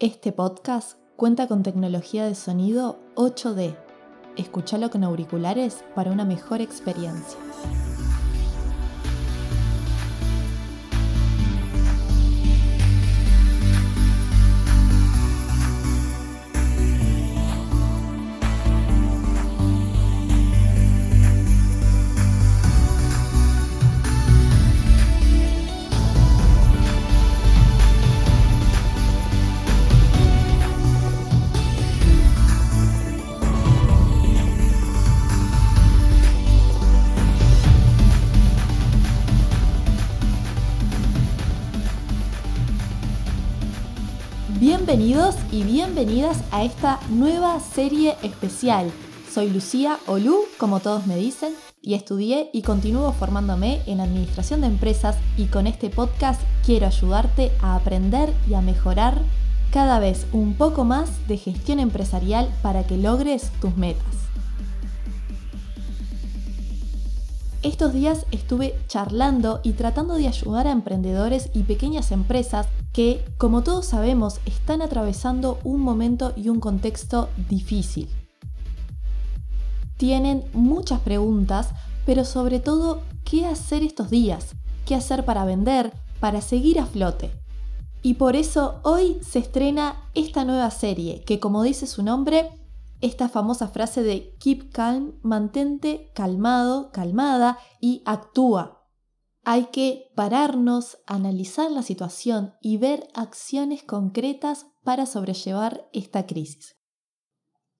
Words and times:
Este 0.00 0.32
podcast 0.32 0.96
cuenta 1.16 1.46
con 1.46 1.62
tecnología 1.62 2.24
de 2.24 2.34
sonido 2.34 2.98
8D. 3.16 3.76
Escúchalo 4.38 4.88
con 4.88 5.04
auriculares 5.04 5.84
para 5.94 6.10
una 6.10 6.24
mejor 6.24 6.62
experiencia. 6.62 7.38
Bienvenidos 44.90 45.36
y 45.52 45.62
bienvenidas 45.62 46.42
a 46.50 46.64
esta 46.64 46.98
nueva 47.10 47.60
serie 47.60 48.16
especial. 48.24 48.90
Soy 49.32 49.48
Lucía 49.48 50.00
Olú, 50.08 50.40
como 50.58 50.80
todos 50.80 51.06
me 51.06 51.14
dicen, 51.14 51.54
y 51.80 51.94
estudié 51.94 52.50
y 52.52 52.62
continúo 52.62 53.12
formándome 53.12 53.82
en 53.86 54.00
administración 54.00 54.62
de 54.62 54.66
empresas 54.66 55.14
y 55.36 55.44
con 55.44 55.68
este 55.68 55.90
podcast 55.90 56.40
quiero 56.66 56.88
ayudarte 56.88 57.52
a 57.62 57.76
aprender 57.76 58.34
y 58.48 58.54
a 58.54 58.62
mejorar 58.62 59.22
cada 59.72 60.00
vez 60.00 60.26
un 60.32 60.54
poco 60.54 60.82
más 60.82 61.28
de 61.28 61.36
gestión 61.36 61.78
empresarial 61.78 62.52
para 62.60 62.84
que 62.84 62.96
logres 62.96 63.52
tus 63.60 63.76
metas. 63.76 64.19
Estos 67.62 67.92
días 67.92 68.24
estuve 68.30 68.74
charlando 68.86 69.60
y 69.62 69.72
tratando 69.72 70.14
de 70.14 70.28
ayudar 70.28 70.66
a 70.66 70.70
emprendedores 70.70 71.50
y 71.52 71.64
pequeñas 71.64 72.10
empresas 72.10 72.66
que, 72.90 73.22
como 73.36 73.62
todos 73.62 73.84
sabemos, 73.84 74.40
están 74.46 74.80
atravesando 74.80 75.58
un 75.62 75.82
momento 75.82 76.32
y 76.36 76.48
un 76.48 76.58
contexto 76.58 77.28
difícil. 77.50 78.08
Tienen 79.98 80.44
muchas 80.54 81.00
preguntas, 81.00 81.68
pero 82.06 82.24
sobre 82.24 82.60
todo, 82.60 83.02
¿qué 83.24 83.44
hacer 83.44 83.82
estos 83.82 84.08
días? 84.08 84.54
¿Qué 84.86 84.94
hacer 84.94 85.26
para 85.26 85.44
vender? 85.44 85.92
Para 86.18 86.40
seguir 86.40 86.80
a 86.80 86.86
flote. 86.86 87.30
Y 88.00 88.14
por 88.14 88.36
eso 88.36 88.80
hoy 88.84 89.18
se 89.20 89.38
estrena 89.38 89.96
esta 90.14 90.46
nueva 90.46 90.70
serie, 90.70 91.24
que 91.24 91.38
como 91.38 91.62
dice 91.62 91.86
su 91.86 92.02
nombre, 92.02 92.48
esta 93.00 93.28
famosa 93.28 93.68
frase 93.68 94.02
de 94.02 94.36
keep 94.38 94.70
calm, 94.72 95.18
mantente 95.22 96.10
calmado, 96.14 96.90
calmada 96.92 97.58
y 97.80 98.02
actúa. 98.04 98.86
Hay 99.42 99.66
que 99.66 100.12
pararnos, 100.14 100.98
analizar 101.06 101.70
la 101.70 101.82
situación 101.82 102.54
y 102.60 102.76
ver 102.76 103.08
acciones 103.14 103.82
concretas 103.82 104.66
para 104.84 105.06
sobrellevar 105.06 105.88
esta 105.92 106.26
crisis. 106.26 106.76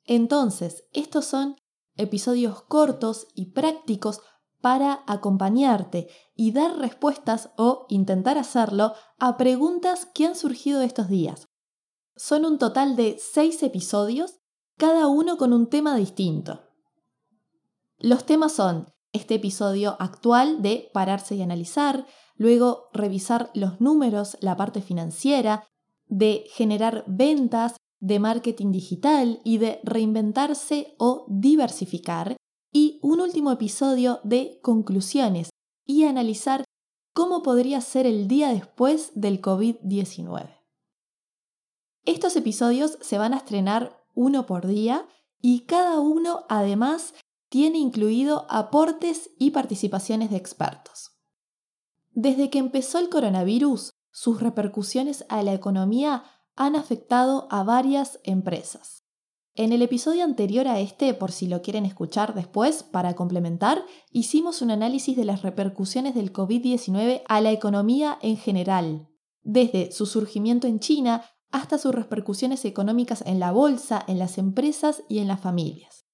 Entonces, 0.05 0.85
estos 0.93 1.27
son 1.27 1.57
episodios 1.97 2.63
cortos 2.63 3.29
y 3.35 3.53
prácticos 3.53 4.21
para 4.61 5.05
acompañarte 5.07 6.09
y 6.35 6.53
dar 6.53 6.79
respuestas 6.79 7.51
o 7.57 7.87
intentar 7.89 8.39
hacerlo 8.39 8.95
a 9.19 9.37
preguntas 9.37 10.07
que 10.07 10.27
han 10.27 10.37
surgido 10.37 10.83
estos 10.83 11.09
días. 11.09 11.47
Son 12.17 12.45
un 12.45 12.59
total 12.59 12.97
de 12.97 13.19
seis 13.19 13.63
episodios, 13.63 14.40
cada 14.81 15.09
uno 15.09 15.37
con 15.37 15.53
un 15.53 15.67
tema 15.67 15.95
distinto. 15.95 16.63
Los 17.99 18.25
temas 18.25 18.53
son 18.53 18.87
este 19.13 19.35
episodio 19.35 19.97
actual 20.01 20.63
de 20.63 20.91
pararse 20.95 21.35
y 21.35 21.43
analizar, 21.43 22.07
luego 22.37 22.89
revisar 22.95 23.51
los 23.53 23.79
números, 23.83 24.39
la 24.41 24.57
parte 24.57 24.81
financiera, 24.81 25.69
de 26.07 26.47
generar 26.55 27.05
ventas, 27.07 27.77
de 27.99 28.21
marketing 28.21 28.73
digital 28.73 29.43
y 29.45 29.59
de 29.59 29.81
reinventarse 29.85 30.95
o 30.99 31.27
diversificar, 31.29 32.39
y 32.73 33.01
un 33.03 33.21
último 33.21 33.53
episodio 33.53 34.21
de 34.25 34.61
conclusiones 34.63 35.51
y 35.85 36.05
analizar 36.05 36.65
cómo 37.13 37.43
podría 37.43 37.83
ser 37.83 38.07
el 38.07 38.29
día 38.29 38.49
después 38.49 39.13
del 39.15 39.43
COVID-19. 39.43 40.57
Estos 42.07 42.35
episodios 42.37 42.97
se 43.03 43.19
van 43.19 43.35
a 43.35 43.37
estrenar 43.37 44.00
uno 44.15 44.47
por 44.47 44.67
día 44.67 45.07
y 45.41 45.61
cada 45.61 46.01
uno 46.01 46.45
además 46.49 47.15
tiene 47.49 47.79
incluido 47.79 48.47
aportes 48.49 49.31
y 49.39 49.51
participaciones 49.51 50.31
de 50.31 50.37
expertos. 50.37 51.13
Desde 52.13 52.51
que 52.51 52.59
empezó 52.59 52.99
el 52.99 53.09
coronavirus, 53.09 53.91
sus 54.11 54.41
repercusiones 54.41 55.25
a 55.29 55.43
la 55.43 55.55
economía 55.55 56.25
han 56.57 56.77
afectado 56.77 57.49
a 57.51 57.63
varias 57.63 58.21
empresas. 58.25 59.05
En 59.55 59.73
el 59.73 59.83
episodio 59.83 60.25
anterior 60.25 60.69
a 60.69 60.79
este, 60.79 61.13
por 61.13 61.33
si 61.33 61.49
lo 61.49 61.61
quieren 61.61 61.85
escuchar 61.85 62.35
después 62.35 62.83
para 62.83 63.15
complementar, 63.15 63.85
hicimos 64.11 64.63
un 64.63 64.71
análisis 64.71 65.17
de 65.17 65.25
las 65.25 65.43
repercusiones 65.43 66.15
del 66.15 66.33
COVID-19 66.33 67.23
a 67.27 67.41
la 67.41 67.51
economía 67.51 68.19
en 68.23 68.37
general, 68.37 69.09
desde 69.43 69.91
su 69.91 70.07
surgimiento 70.07 70.67
en 70.67 70.79
China 70.79 71.25
hasta 71.51 71.79
sus 71.79 71.95
repercusiones 71.95 72.65
económicas 72.65 73.23
en 73.27 73.41
la 73.41 73.53
bolsa, 73.53 74.05
en 74.07 74.19
las 74.19 74.39
empresas 74.39 75.03
y 75.09 75.19
en 75.19 75.29
las 75.29 75.41
familias. 75.41 76.05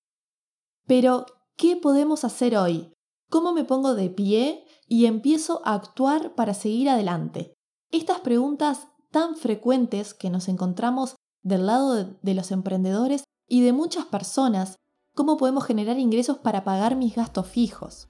Pero, 0.87 1.27
¿qué 1.57 1.77
podemos 1.77 2.25
hacer 2.25 2.57
hoy? 2.57 2.93
¿Cómo 3.29 3.53
me 3.53 3.65
pongo 3.65 3.95
de 3.95 4.09
pie 4.09 4.65
y 4.87 5.07
empiezo 5.07 5.61
a 5.65 5.75
actuar 5.75 6.35
para 6.35 6.55
seguir 6.55 6.89
adelante? 6.89 7.55
Estas 7.91 8.21
preguntas 8.21 8.89
tan 9.11 9.37
frecuentes 9.37 10.15
que 10.15 10.31
nos 10.31 10.49
encontramos 10.49 11.17
del 11.43 11.67
lado 11.67 12.17
de, 12.21 12.35
los 12.35 12.51
emprendedores 12.51 13.25
y 13.49 13.63
de 13.63 13.73
muchas 13.73 14.05
personas, 14.07 14.77
¿cómo 15.15 15.37
podemos 15.37 15.65
generar 15.65 15.99
ingresos 15.99 16.39
para 16.39 16.65
pagar 16.65 16.97
mis 16.97 17.15
gastos 17.15 17.47
fijos? 17.47 18.09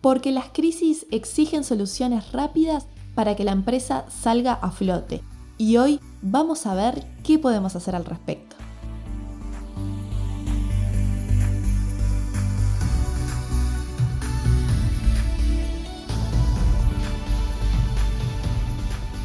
Porque 0.00 0.30
las 0.30 0.50
crisis 0.50 1.06
exigen 1.10 1.64
soluciones 1.64 2.32
rápidas 2.32 2.86
para 3.14 3.36
que 3.36 3.44
la 3.44 3.52
empresa 3.52 4.04
salga 4.10 4.52
a 4.54 4.70
flote. 4.70 5.22
Y 5.56 5.76
hoy 5.76 6.00
vamos 6.22 6.66
a 6.66 6.74
ver 6.74 7.06
qué 7.22 7.38
podemos 7.38 7.76
hacer 7.76 7.94
al 7.94 8.04
respecto. 8.04 8.54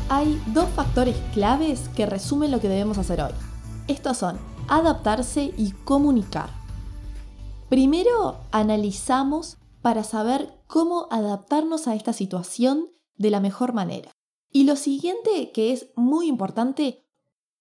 hay 0.09 0.41
dos 0.47 0.67
factores 0.71 1.15
claves 1.33 1.87
que 1.95 2.05
resumen 2.05 2.51
lo 2.51 2.59
que 2.59 2.67
debemos 2.67 2.97
hacer 2.97 3.21
hoy. 3.21 3.31
Estos 3.87 4.17
son 4.17 4.37
adaptarse 4.67 5.53
y 5.55 5.71
comunicar. 5.71 6.49
Primero 7.69 8.37
analizamos 8.51 9.57
para 9.81 10.03
saber 10.03 10.59
cómo 10.67 11.07
adaptarnos 11.11 11.87
a 11.87 11.95
esta 11.95 12.11
situación 12.11 12.89
de 13.17 13.29
la 13.29 13.39
mejor 13.39 13.73
manera. 13.73 14.11
Y 14.51 14.63
lo 14.63 14.75
siguiente 14.75 15.51
que 15.51 15.71
es 15.71 15.91
muy 15.95 16.27
importante, 16.27 17.05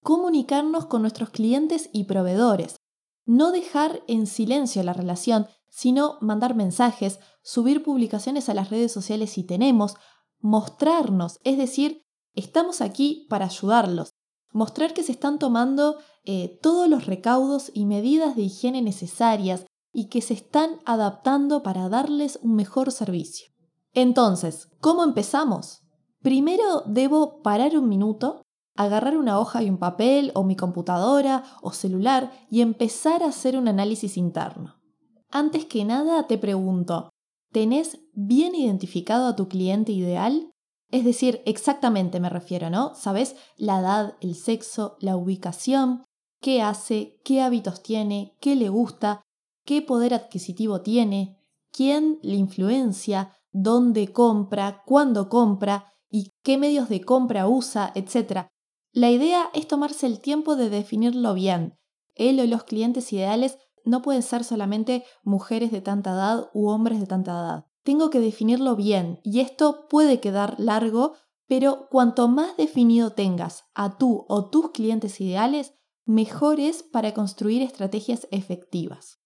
comunicarnos 0.01 0.85
con 0.85 1.01
nuestros 1.01 1.29
clientes 1.29 1.89
y 1.93 2.05
proveedores. 2.05 2.77
No 3.25 3.51
dejar 3.51 4.01
en 4.07 4.27
silencio 4.27 4.81
la 4.83 4.93
relación, 4.93 5.47
sino 5.69 6.17
mandar 6.21 6.55
mensajes, 6.55 7.19
subir 7.43 7.83
publicaciones 7.83 8.49
a 8.49 8.53
las 8.53 8.69
redes 8.69 8.91
sociales 8.91 9.31
si 9.31 9.43
tenemos, 9.43 9.95
mostrarnos, 10.39 11.39
es 11.43 11.57
decir, 11.57 12.03
Estamos 12.39 12.79
aquí 12.79 13.25
para 13.29 13.45
ayudarlos, 13.45 14.13
mostrar 14.53 14.93
que 14.93 15.03
se 15.03 15.11
están 15.11 15.39
tomando 15.39 15.97
eh, 16.23 16.59
todos 16.61 16.87
los 16.87 17.05
recaudos 17.05 17.71
y 17.73 17.85
medidas 17.85 18.35
de 18.35 18.43
higiene 18.43 18.81
necesarias 18.81 19.65
y 19.91 20.07
que 20.07 20.21
se 20.21 20.35
están 20.35 20.79
adaptando 20.85 21.63
para 21.63 21.89
darles 21.89 22.39
un 22.41 22.55
mejor 22.55 22.91
servicio. 22.91 23.51
Entonces, 23.93 24.69
¿cómo 24.79 25.03
empezamos? 25.03 25.81
Primero 26.21 26.83
debo 26.85 27.41
parar 27.41 27.77
un 27.77 27.87
minuto, 27.87 28.41
agarrar 28.75 29.17
una 29.17 29.39
hoja 29.39 29.63
y 29.63 29.69
un 29.69 29.77
papel 29.77 30.31
o 30.35 30.43
mi 30.43 30.55
computadora 30.55 31.43
o 31.61 31.71
celular 31.71 32.31
y 32.49 32.61
empezar 32.61 33.23
a 33.23 33.27
hacer 33.27 33.57
un 33.57 33.67
análisis 33.67 34.17
interno. 34.17 34.75
Antes 35.31 35.65
que 35.65 35.85
nada 35.85 36.27
te 36.27 36.37
pregunto, 36.37 37.09
¿tenés 37.51 37.99
bien 38.13 38.55
identificado 38.55 39.27
a 39.27 39.35
tu 39.35 39.47
cliente 39.47 39.91
ideal? 39.91 40.51
Es 40.91 41.05
decir, 41.05 41.41
exactamente 41.45 42.19
me 42.19 42.29
refiero, 42.29 42.69
¿no? 42.69 42.95
¿Sabes? 42.95 43.35
La 43.55 43.79
edad, 43.79 44.15
el 44.21 44.35
sexo, 44.35 44.97
la 44.99 45.15
ubicación, 45.15 46.03
qué 46.41 46.61
hace, 46.61 47.19
qué 47.23 47.41
hábitos 47.41 47.83
tiene, 47.83 48.35
qué 48.41 48.55
le 48.55 48.69
gusta, 48.69 49.21
qué 49.65 49.81
poder 49.81 50.13
adquisitivo 50.13 50.81
tiene, 50.81 51.37
quién 51.71 52.19
le 52.23 52.35
influencia, 52.35 53.37
dónde 53.51 54.11
compra, 54.11 54.83
cuándo 54.85 55.29
compra 55.29 55.93
y 56.09 56.33
qué 56.43 56.57
medios 56.57 56.89
de 56.89 57.01
compra 57.01 57.47
usa, 57.47 57.91
etc. 57.95 58.47
La 58.91 59.11
idea 59.11 59.49
es 59.53 59.67
tomarse 59.67 60.05
el 60.05 60.19
tiempo 60.19 60.55
de 60.55 60.69
definirlo 60.69 61.33
bien. 61.33 61.77
Él 62.15 62.39
o 62.39 62.45
los 62.45 62.63
clientes 62.63 63.13
ideales 63.13 63.57
no 63.85 64.01
pueden 64.01 64.23
ser 64.23 64.43
solamente 64.43 65.03
mujeres 65.23 65.71
de 65.71 65.81
tanta 65.81 66.11
edad 66.11 66.49
u 66.53 66.69
hombres 66.69 66.99
de 66.99 67.07
tanta 67.07 67.31
edad. 67.31 67.65
Tengo 67.83 68.09
que 68.09 68.19
definirlo 68.19 68.75
bien 68.75 69.19
y 69.23 69.39
esto 69.39 69.87
puede 69.87 70.19
quedar 70.19 70.55
largo, 70.59 71.13
pero 71.47 71.87
cuanto 71.89 72.27
más 72.27 72.57
definido 72.57 73.11
tengas 73.11 73.65
a 73.73 73.97
tú 73.97 74.25
o 74.27 74.49
tus 74.49 74.71
clientes 74.71 75.19
ideales, 75.21 75.73
mejor 76.05 76.59
es 76.59 76.83
para 76.83 77.13
construir 77.13 77.61
estrategias 77.61 78.27
efectivas. 78.31 79.19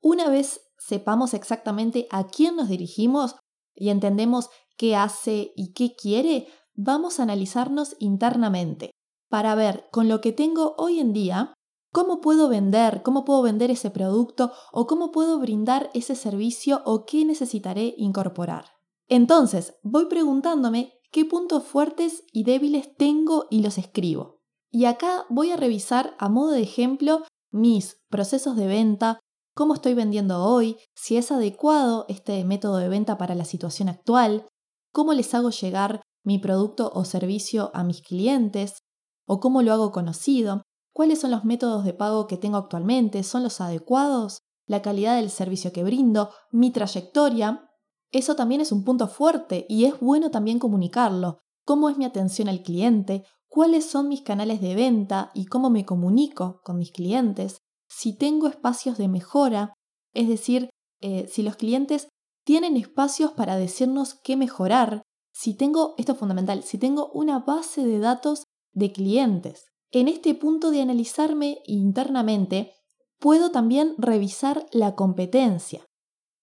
Una 0.00 0.28
vez 0.28 0.60
sepamos 0.78 1.34
exactamente 1.34 2.06
a 2.10 2.26
quién 2.26 2.56
nos 2.56 2.68
dirigimos 2.68 3.36
y 3.74 3.90
entendemos 3.90 4.50
qué 4.76 4.96
hace 4.96 5.52
y 5.56 5.72
qué 5.72 5.94
quiere, 5.94 6.48
vamos 6.74 7.20
a 7.20 7.24
analizarnos 7.24 7.96
internamente 7.98 8.90
para 9.28 9.54
ver 9.54 9.86
con 9.90 10.08
lo 10.08 10.20
que 10.20 10.32
tengo 10.32 10.74
hoy 10.76 11.00
en 11.00 11.12
día 11.12 11.54
cómo 11.92 12.20
puedo 12.20 12.48
vender, 12.48 13.02
cómo 13.02 13.24
puedo 13.24 13.42
vender 13.42 13.70
ese 13.70 13.90
producto 13.90 14.52
o 14.72 14.86
cómo 14.86 15.12
puedo 15.12 15.38
brindar 15.38 15.90
ese 15.94 16.16
servicio 16.16 16.82
o 16.84 17.04
qué 17.04 17.24
necesitaré 17.24 17.94
incorporar. 17.96 18.64
Entonces, 19.08 19.74
voy 19.82 20.06
preguntándome 20.06 20.94
qué 21.10 21.24
puntos 21.24 21.64
fuertes 21.64 22.24
y 22.32 22.44
débiles 22.44 22.96
tengo 22.96 23.46
y 23.50 23.62
los 23.62 23.78
escribo. 23.78 24.40
Y 24.70 24.86
acá 24.86 25.26
voy 25.28 25.50
a 25.50 25.56
revisar 25.56 26.16
a 26.18 26.30
modo 26.30 26.52
de 26.52 26.62
ejemplo 26.62 27.22
mis 27.50 28.00
procesos 28.08 28.56
de 28.56 28.66
venta, 28.66 29.20
cómo 29.54 29.74
estoy 29.74 29.92
vendiendo 29.92 30.42
hoy, 30.42 30.78
si 30.94 31.18
es 31.18 31.30
adecuado 31.30 32.06
este 32.08 32.42
método 32.46 32.78
de 32.78 32.88
venta 32.88 33.18
para 33.18 33.34
la 33.34 33.44
situación 33.44 33.90
actual, 33.90 34.46
cómo 34.92 35.14
les 35.14 35.34
hago 35.34 35.50
llegar 35.50 36.02
mi 36.24 36.38
producto 36.38 36.90
o 36.94 37.04
servicio 37.04 37.70
a 37.74 37.82
mis 37.82 38.02
clientes, 38.02 38.82
o 39.26 39.40
cómo 39.40 39.62
lo 39.62 39.72
hago 39.72 39.90
conocido, 39.90 40.62
cuáles 40.92 41.20
son 41.20 41.30
los 41.30 41.44
métodos 41.44 41.84
de 41.84 41.94
pago 41.94 42.26
que 42.26 42.36
tengo 42.36 42.58
actualmente, 42.58 43.22
son 43.22 43.42
los 43.42 43.60
adecuados, 43.60 44.40
la 44.66 44.82
calidad 44.82 45.16
del 45.16 45.30
servicio 45.30 45.72
que 45.72 45.84
brindo, 45.84 46.30
mi 46.50 46.70
trayectoria. 46.70 47.68
Eso 48.10 48.36
también 48.36 48.60
es 48.60 48.72
un 48.72 48.84
punto 48.84 49.08
fuerte 49.08 49.66
y 49.68 49.86
es 49.86 49.98
bueno 50.00 50.30
también 50.30 50.58
comunicarlo. 50.58 51.38
¿Cómo 51.64 51.88
es 51.88 51.96
mi 51.96 52.04
atención 52.04 52.48
al 52.48 52.62
cliente? 52.62 53.24
¿Cuáles 53.48 53.86
son 53.86 54.08
mis 54.08 54.22
canales 54.22 54.60
de 54.60 54.74
venta 54.74 55.30
y 55.34 55.46
cómo 55.46 55.70
me 55.70 55.84
comunico 55.84 56.60
con 56.64 56.78
mis 56.78 56.92
clientes? 56.92 57.58
Si 57.88 58.16
tengo 58.16 58.48
espacios 58.48 58.98
de 58.98 59.08
mejora, 59.08 59.74
es 60.14 60.28
decir, 60.28 60.70
eh, 61.00 61.26
si 61.28 61.42
los 61.42 61.56
clientes 61.56 62.08
tienen 62.44 62.76
espacios 62.76 63.32
para 63.32 63.56
decirnos 63.56 64.14
qué 64.14 64.36
mejorar, 64.36 65.02
si 65.32 65.54
tengo, 65.54 65.94
esto 65.96 66.12
es 66.12 66.18
fundamental, 66.18 66.62
si 66.62 66.78
tengo 66.78 67.10
una 67.12 67.38
base 67.40 67.84
de 67.84 67.98
datos 67.98 68.44
de 68.72 68.92
clientes. 68.92 69.66
En 69.90 70.08
este 70.08 70.34
punto 70.34 70.70
de 70.70 70.82
analizarme 70.82 71.58
internamente, 71.66 72.72
puedo 73.18 73.50
también 73.50 73.94
revisar 73.98 74.66
la 74.72 74.94
competencia. 74.94 75.84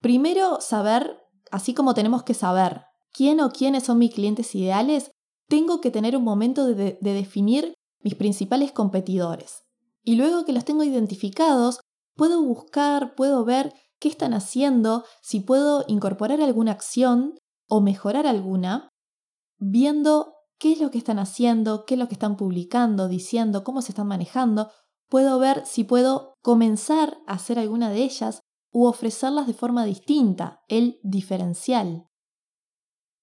Primero, 0.02 0.62
saber, 0.62 1.20
así 1.52 1.74
como 1.74 1.94
tenemos 1.94 2.24
que 2.24 2.34
saber 2.34 2.84
quién 3.12 3.42
o 3.42 3.52
quiénes 3.52 3.84
son 3.84 3.98
mis 4.00 4.14
clientes 4.14 4.56
ideales, 4.56 5.12
tengo 5.48 5.82
que 5.82 5.92
tener 5.92 6.16
un 6.16 6.24
momento 6.24 6.66
de, 6.66 6.98
de 7.00 7.14
definir 7.14 7.74
mis 8.02 8.16
principales 8.16 8.72
competidores. 8.72 9.64
Y 10.04 10.16
luego 10.16 10.46
que 10.46 10.54
los 10.54 10.64
tengo 10.64 10.84
identificados, 10.84 11.82
puedo 12.16 12.42
buscar, 12.42 13.16
puedo 13.16 13.44
ver 13.44 13.74
qué 14.00 14.10
están 14.10 14.34
haciendo, 14.34 15.04
si 15.22 15.42
puedo 15.42 15.84
incorporar 15.88 16.42
alguna 16.42 16.72
acción 16.72 17.36
o 17.68 17.82
mejorar 17.82 18.26
alguna, 18.26 18.90
viendo 19.58 20.34
qué 20.58 20.74
es 20.74 20.82
lo 20.82 20.92
que 20.92 20.98
están 20.98 21.20
haciendo, 21.20 21.86
qué 21.86 21.96
es 21.96 22.00
lo 22.00 22.08
que 22.08 22.16
están 22.16 22.38
publicando, 22.38 23.08
diciendo, 23.08 23.64
cómo 23.64 23.82
se 23.82 23.92
están 23.92 24.08
manejando, 24.08 24.72
puedo 25.10 25.40
ver 25.40 25.66
si 25.66 25.84
puedo 25.84 26.36
comenzar 26.42 27.18
a 27.28 27.34
hacer 27.34 27.60
alguna 27.60 27.90
de 27.90 28.04
ellas 28.04 28.42
u 28.72 28.86
ofrecerlas 28.86 29.48
de 29.48 29.54
forma 29.54 29.86
distinta, 29.86 30.62
el 30.68 31.00
diferencial. 31.04 32.06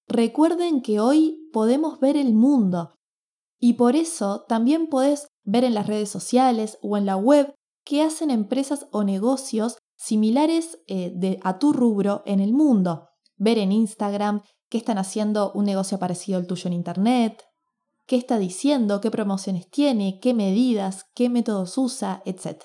Recuerden 0.07 0.81
que 0.81 0.99
hoy 0.99 1.49
podemos 1.51 1.99
ver 1.99 2.17
el 2.17 2.33
mundo 2.33 2.95
y 3.59 3.73
por 3.73 3.95
eso 3.95 4.45
también 4.47 4.87
podés 4.87 5.27
ver 5.43 5.63
en 5.63 5.73
las 5.73 5.87
redes 5.87 6.09
sociales 6.09 6.77
o 6.81 6.97
en 6.97 7.05
la 7.05 7.17
web 7.17 7.53
qué 7.83 8.03
hacen 8.03 8.31
empresas 8.31 8.87
o 8.91 9.03
negocios 9.03 9.77
similares 9.97 10.79
eh, 10.87 11.39
a 11.43 11.59
tu 11.59 11.73
rubro 11.73 12.23
en 12.25 12.39
el 12.39 12.53
mundo. 12.53 13.09
Ver 13.35 13.57
en 13.57 13.71
Instagram 13.71 14.41
qué 14.69 14.77
están 14.77 14.97
haciendo 14.97 15.51
un 15.53 15.65
negocio 15.65 15.99
parecido 15.99 16.37
al 16.37 16.47
tuyo 16.47 16.67
en 16.67 16.73
Internet, 16.73 17.43
qué 18.05 18.15
está 18.15 18.37
diciendo, 18.37 19.01
qué 19.01 19.11
promociones 19.11 19.69
tiene, 19.69 20.19
qué 20.21 20.33
medidas, 20.33 21.05
qué 21.13 21.29
métodos 21.29 21.77
usa, 21.77 22.21
etc. 22.25 22.63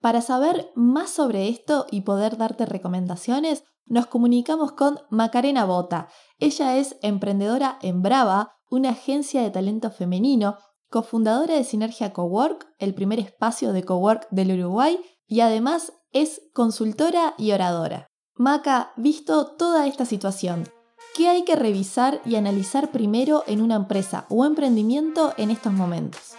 Para 0.00 0.20
saber 0.20 0.70
más 0.74 1.10
sobre 1.10 1.48
esto 1.48 1.86
y 1.90 2.02
poder 2.02 2.36
darte 2.36 2.66
recomendaciones, 2.66 3.64
nos 3.86 4.06
comunicamos 4.06 4.72
con 4.72 4.98
Macarena 5.10 5.64
Bota. 5.64 6.08
Ella 6.38 6.76
es 6.76 6.96
emprendedora 7.02 7.78
en 7.82 8.02
Brava, 8.02 8.56
una 8.68 8.90
agencia 8.90 9.42
de 9.42 9.50
talento 9.50 9.90
femenino, 9.90 10.58
cofundadora 10.88 11.54
de 11.54 11.64
Sinergia 11.64 12.12
Cowork, 12.12 12.66
el 12.78 12.94
primer 12.94 13.18
espacio 13.18 13.72
de 13.72 13.82
cowork 13.84 14.28
del 14.30 14.58
Uruguay, 14.58 14.98
y 15.26 15.40
además 15.40 15.92
es 16.12 16.42
consultora 16.52 17.34
y 17.38 17.52
oradora. 17.52 18.06
Maca, 18.34 18.92
visto 18.96 19.46
toda 19.56 19.86
esta 19.86 20.04
situación, 20.04 20.68
¿Qué 21.16 21.30
hay 21.30 21.44
que 21.44 21.56
revisar 21.56 22.20
y 22.26 22.36
analizar 22.36 22.90
primero 22.90 23.42
en 23.46 23.62
una 23.62 23.76
empresa 23.76 24.26
o 24.28 24.44
emprendimiento 24.44 25.32
en 25.38 25.50
estos 25.50 25.72
momentos? 25.72 26.34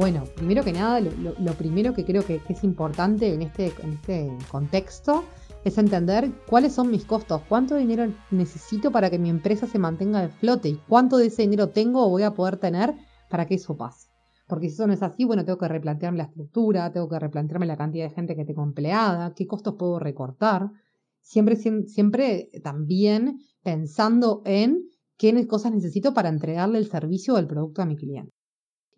Bueno, 0.00 0.24
primero 0.34 0.64
que 0.64 0.72
nada, 0.72 0.98
lo, 0.98 1.52
primero 1.58 1.92
que 1.92 2.06
creo 2.06 2.24
que, 2.24 2.40
es 2.48 2.64
importante 2.64 3.34
en 3.34 3.42
este, 3.42 3.70
en 3.82 3.92
este 3.92 4.32
contexto 4.50 5.24
es 5.62 5.76
entender 5.76 6.32
cuáles 6.48 6.72
son 6.72 6.90
mis 6.90 7.04
costos, 7.04 7.42
cuánto 7.46 7.76
dinero 7.76 8.10
necesito 8.30 8.90
para 8.90 9.10
que 9.10 9.18
mi 9.18 9.28
empresa 9.28 9.66
se 9.66 9.78
mantenga 9.78 10.22
de 10.22 10.30
flote 10.30 10.70
y 10.70 10.80
cuánto 10.88 11.18
de 11.18 11.26
ese 11.26 11.42
dinero 11.42 11.68
tengo 11.68 12.02
o 12.02 12.08
voy 12.08 12.22
a 12.22 12.32
poder 12.32 12.56
tener 12.56 12.94
para 13.28 13.44
que 13.44 13.56
eso 13.56 13.76
pase. 13.76 14.08
Porque 14.48 14.70
si 14.70 14.72
eso 14.76 14.86
no 14.86 14.94
es 14.94 15.02
así, 15.02 15.26
bueno, 15.26 15.44
tengo 15.44 15.58
que 15.58 15.68
replantearme 15.68 16.16
la 16.16 16.24
estructura, 16.24 16.90
tengo 16.90 17.06
que 17.06 17.18
replantearme 17.18 17.66
la 17.66 17.76
cantidad 17.76 18.08
de 18.08 18.14
gente 18.14 18.34
que 18.34 18.46
tengo 18.46 18.62
empleada, 18.62 19.34
qué 19.34 19.46
costos 19.46 19.74
puedo 19.78 19.98
recortar. 19.98 20.70
Siempre, 21.20 21.56
siempre 21.56 22.48
también 22.64 23.40
pensando 23.62 24.40
en 24.46 24.80
qué 25.18 25.46
cosas 25.46 25.72
necesito 25.72 26.14
para 26.14 26.30
entregarle 26.30 26.78
el 26.78 26.86
servicio 26.86 27.34
o 27.34 27.38
el 27.38 27.46
producto 27.46 27.82
a 27.82 27.84
mi 27.84 27.96
cliente. 27.96 28.39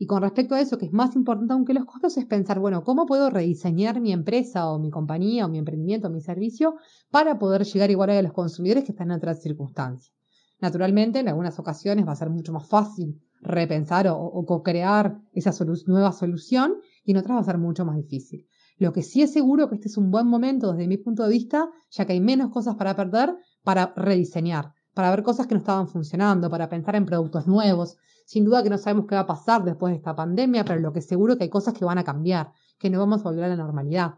Y 0.03 0.07
con 0.07 0.21
respecto 0.21 0.57
a 0.57 0.61
eso, 0.61 0.79
que 0.79 0.87
es 0.87 0.93
más 0.93 1.15
importante 1.15 1.53
aún 1.53 1.65
que 1.65 1.75
los 1.75 1.85
costos, 1.85 2.17
es 2.17 2.27
pensar, 2.27 2.59
bueno, 2.59 2.83
¿cómo 2.83 3.07
puedo 3.07 3.31
rediseñar 3.31 4.01
mi 4.01 4.13
empresa 4.13 4.69
o 4.69 4.81
mi 4.81 4.91
compañía 4.91 5.47
o 5.47 5.49
mi 5.49 5.59
emprendimiento 5.59 6.09
o 6.09 6.11
mi 6.11 6.21
servicio 6.21 6.75
para 7.13 7.39
poder 7.39 7.63
llegar 7.63 7.89
igual 7.89 8.11
a 8.11 8.21
los 8.21 8.33
consumidores 8.33 8.83
que 8.83 8.91
están 8.91 9.13
en 9.13 9.19
otras 9.19 9.41
circunstancias? 9.41 10.13
Naturalmente, 10.61 11.21
en 11.21 11.29
algunas 11.29 11.57
ocasiones 11.61 12.05
va 12.05 12.11
a 12.11 12.17
ser 12.17 12.31
mucho 12.31 12.53
más 12.53 12.69
fácil 12.69 13.23
repensar 13.43 14.09
o, 14.09 14.45
co-crear 14.45 15.21
esa 15.35 15.53
nueva 15.87 16.11
solución 16.11 16.79
y 17.05 17.13
en 17.13 17.19
otras 17.19 17.37
va 17.37 17.41
a 17.43 17.45
ser 17.45 17.59
mucho 17.59 17.85
más 17.85 17.95
difícil. 17.95 18.49
Lo 18.79 18.93
que 18.93 19.03
sí 19.03 19.23
es 19.23 19.33
seguro 19.33 19.69
que 19.69 19.77
este 19.77 19.87
es 19.87 19.97
un 19.97 20.11
buen 20.11 20.27
momento 20.27 20.73
desde 20.73 20.89
mi 20.89 20.97
punto 20.97 21.23
de 21.23 21.31
vista, 21.31 21.71
ya 21.93 22.07
que 22.07 22.15
hay 22.15 22.21
menos 22.21 22.51
cosas 22.51 22.75
para 22.75 22.97
perder, 22.97 23.37
para 23.63 23.95
rediseñar, 23.95 24.75
para 24.95 25.11
ver 25.11 25.23
cosas 25.23 25.47
que 25.47 25.55
no 25.55 25.61
estaban 25.61 25.89
funcionando, 25.89 26.51
para 26.51 26.69
pensar 26.69 26.97
en 26.97 27.07
productos 27.07 27.47
nuevos. 27.47 27.97
Sin 28.27 28.45
duda 28.45 28.63
que 28.63 28.71
no 28.71 28.79
sabemos 28.79 29.07
qué 29.07 29.15
va 29.15 29.23
a 29.23 29.27
pasar 29.27 29.65
después 29.65 29.93
de 29.93 29.97
esta 29.97 30.15
pandemia, 30.15 30.65
pero 30.65 30.81
lo 30.81 30.93
que 30.93 31.01
seguro 31.01 31.37
que 31.37 31.45
hay 31.45 31.51
cosas 31.51 31.75
que 31.75 31.85
van 31.85 31.99
a 31.99 32.05
cambiar, 32.05 32.53
que 32.79 32.91
no 32.91 32.99
vamos 32.99 33.21
a 33.21 33.25
volver 33.25 33.45
a 33.45 33.49
la 33.49 33.57
normalidad. 33.57 34.15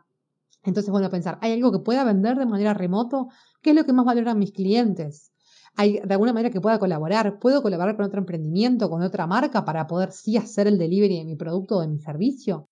Entonces, 0.62 0.90
bueno, 0.90 1.11
pensar, 1.11 1.38
¿hay 1.40 1.52
algo 1.52 1.73
que 1.73 1.78
pueda 1.78 2.04
vender 2.04 2.37
de 2.38 2.47
manera 2.47 2.75
remoto? 2.75 3.28
¿Qué 3.62 3.71
es 3.71 3.76
lo 3.76 3.85
que 3.85 3.93
más 3.93 4.04
valoran 4.04 4.38
mis 4.38 4.52
clientes? 4.52 5.35
hay 5.76 6.00
de 6.04 6.14
alguna 6.14 6.33
manera 6.33 6.50
que 6.50 6.61
pueda 6.61 6.78
colaborar. 6.78 7.38
Puedo 7.38 7.62
colaborar 7.62 7.97
con 7.97 8.07
otro 8.07 8.21
emprendimiento, 8.21 8.88
con 8.88 9.02
otra 9.02 9.26
marca 9.26 9.64
para 9.64 9.87
poder 9.87 10.12
sí 10.12 10.37
hacer 10.37 10.66
el 10.66 10.78
delivery 10.78 11.19
de 11.19 11.25
mi 11.25 11.37
producto 11.37 11.76
o 11.76 11.81
de 11.81 11.88
mi 11.88 11.99
servicio. 11.99 12.69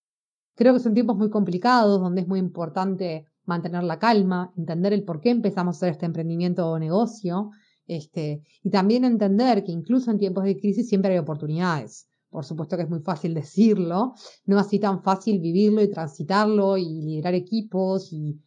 Creo 0.54 0.74
que 0.74 0.80
son 0.80 0.94
tiempos 0.94 1.16
muy 1.16 1.30
complicados 1.30 2.00
donde 2.00 2.22
es 2.22 2.28
muy 2.28 2.38
importante 2.38 3.26
mantener 3.44 3.82
la 3.82 3.98
calma, 3.98 4.52
entender 4.56 4.92
el 4.92 5.04
por 5.04 5.20
qué 5.20 5.30
empezamos 5.30 5.76
a 5.76 5.78
hacer 5.78 5.88
este 5.90 6.06
emprendimiento 6.06 6.68
o 6.68 6.78
negocio, 6.78 7.50
este, 7.86 8.42
y 8.62 8.70
también 8.70 9.04
entender 9.04 9.64
que 9.64 9.72
incluso 9.72 10.10
en 10.10 10.18
tiempos 10.18 10.44
de 10.44 10.58
crisis 10.58 10.88
siempre 10.88 11.12
hay 11.12 11.18
oportunidades. 11.18 12.08
Por 12.30 12.46
supuesto 12.46 12.76
que 12.76 12.84
es 12.84 12.90
muy 12.90 13.00
fácil 13.00 13.34
decirlo, 13.34 14.14
no 14.46 14.58
así 14.58 14.78
tan 14.78 15.02
fácil 15.02 15.38
vivirlo 15.40 15.82
y 15.82 15.90
transitarlo 15.90 16.78
y 16.78 17.02
liderar 17.02 17.34
equipos 17.34 18.12
y, 18.12 18.40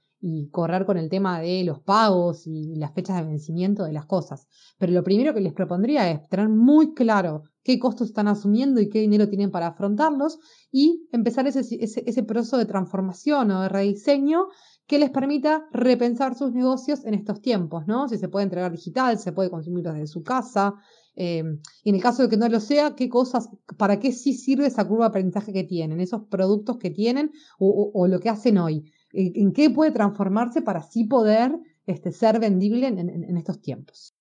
correr 0.50 0.88
con 0.88 0.98
el 0.98 1.08
tema 1.08 1.40
de 1.40 1.64
los 1.64 1.82
pagos 1.82 2.48
y 2.48 2.74
las 2.78 2.96
fechas 2.96 3.18
de 3.18 3.28
vencimiento 3.30 3.84
de 3.84 3.94
las 3.94 4.08
cosas. 4.08 4.48
Pero 4.80 4.92
lo 4.92 5.04
primero 5.04 5.36
que 5.36 5.40
les 5.40 5.54
propondría 5.54 6.10
es 6.10 6.28
tener 6.30 6.50
muy 6.50 6.96
claro 6.96 7.44
qué 7.62 7.78
costos 7.78 8.08
están 8.08 8.28
asumiendo 8.28 8.82
y 8.82 8.90
qué 8.90 9.02
dinero 9.02 9.30
tienen 9.30 9.52
para 9.52 9.68
afrontarlos 9.68 10.40
y 10.72 11.08
empezar 11.12 11.46
ese, 11.46 11.62
ese, 11.80 12.24
proceso 12.24 12.58
de 12.58 12.66
transformación 12.66 13.52
o 13.52 13.62
de 13.62 13.70
rediseño 13.70 14.48
que 14.88 15.00
les 15.00 15.10
permita 15.10 15.68
repensar 15.72 16.36
sus 16.36 16.52
negocios 16.54 17.06
en 17.06 17.16
estos 17.16 17.42
tiempos, 17.42 17.88
¿no? 17.88 18.08
Si 18.08 18.18
se 18.18 18.30
puede 18.30 18.44
entregar 18.44 18.72
digital, 18.72 19.18
se 19.18 19.32
puede 19.32 19.50
consumir 19.50 19.84
desde 19.84 20.06
su 20.08 20.24
casa. 20.24 20.76
Eh, 21.16 21.44
y 21.84 21.90
en 21.90 21.96
el 21.96 22.02
caso 22.02 22.24
de 22.24 22.30
que 22.30 22.38
no 22.38 22.48
lo 22.48 22.60
sea, 22.60 22.96
qué 22.96 23.10
cosas, 23.10 23.50
para 23.78 24.00
qué 24.00 24.12
sí 24.12 24.34
sirve 24.34 24.68
esa 24.68 24.88
curva 24.88 25.06
de 25.06 25.10
aprendizaje 25.10 25.54
que 25.54 25.64
tienen, 25.64 26.00
esos 26.02 26.24
productos 26.30 26.78
que 26.78 26.92
tienen 26.92 27.32
o, 27.58 28.08
lo 28.08 28.20
que 28.20 28.30
hacen 28.30 28.58
hoy. 28.58 28.92
¿En, 29.12 29.54
qué 29.54 29.70
puede 29.70 29.92
transformarse 29.92 30.62
para 30.62 30.80
así 30.80 31.06
poder 31.06 31.58
este, 31.88 32.12
ser 32.12 32.40
vendible 32.40 32.88
en, 32.88 33.00
en 33.00 33.38
estos 33.38 33.62
tiempos? 33.62 34.14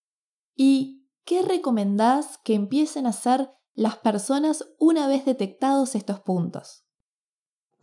¿Y 0.55 1.05
qué 1.25 1.43
recomendás 1.43 2.39
que 2.39 2.55
empiecen 2.55 3.07
a 3.07 3.11
hacer 3.11 3.51
las 3.75 3.97
personas 3.99 4.65
una 4.79 5.09
vez 5.09 5.25
detectados 5.25 5.95
estos 5.95 6.21
puntos? 6.21 6.85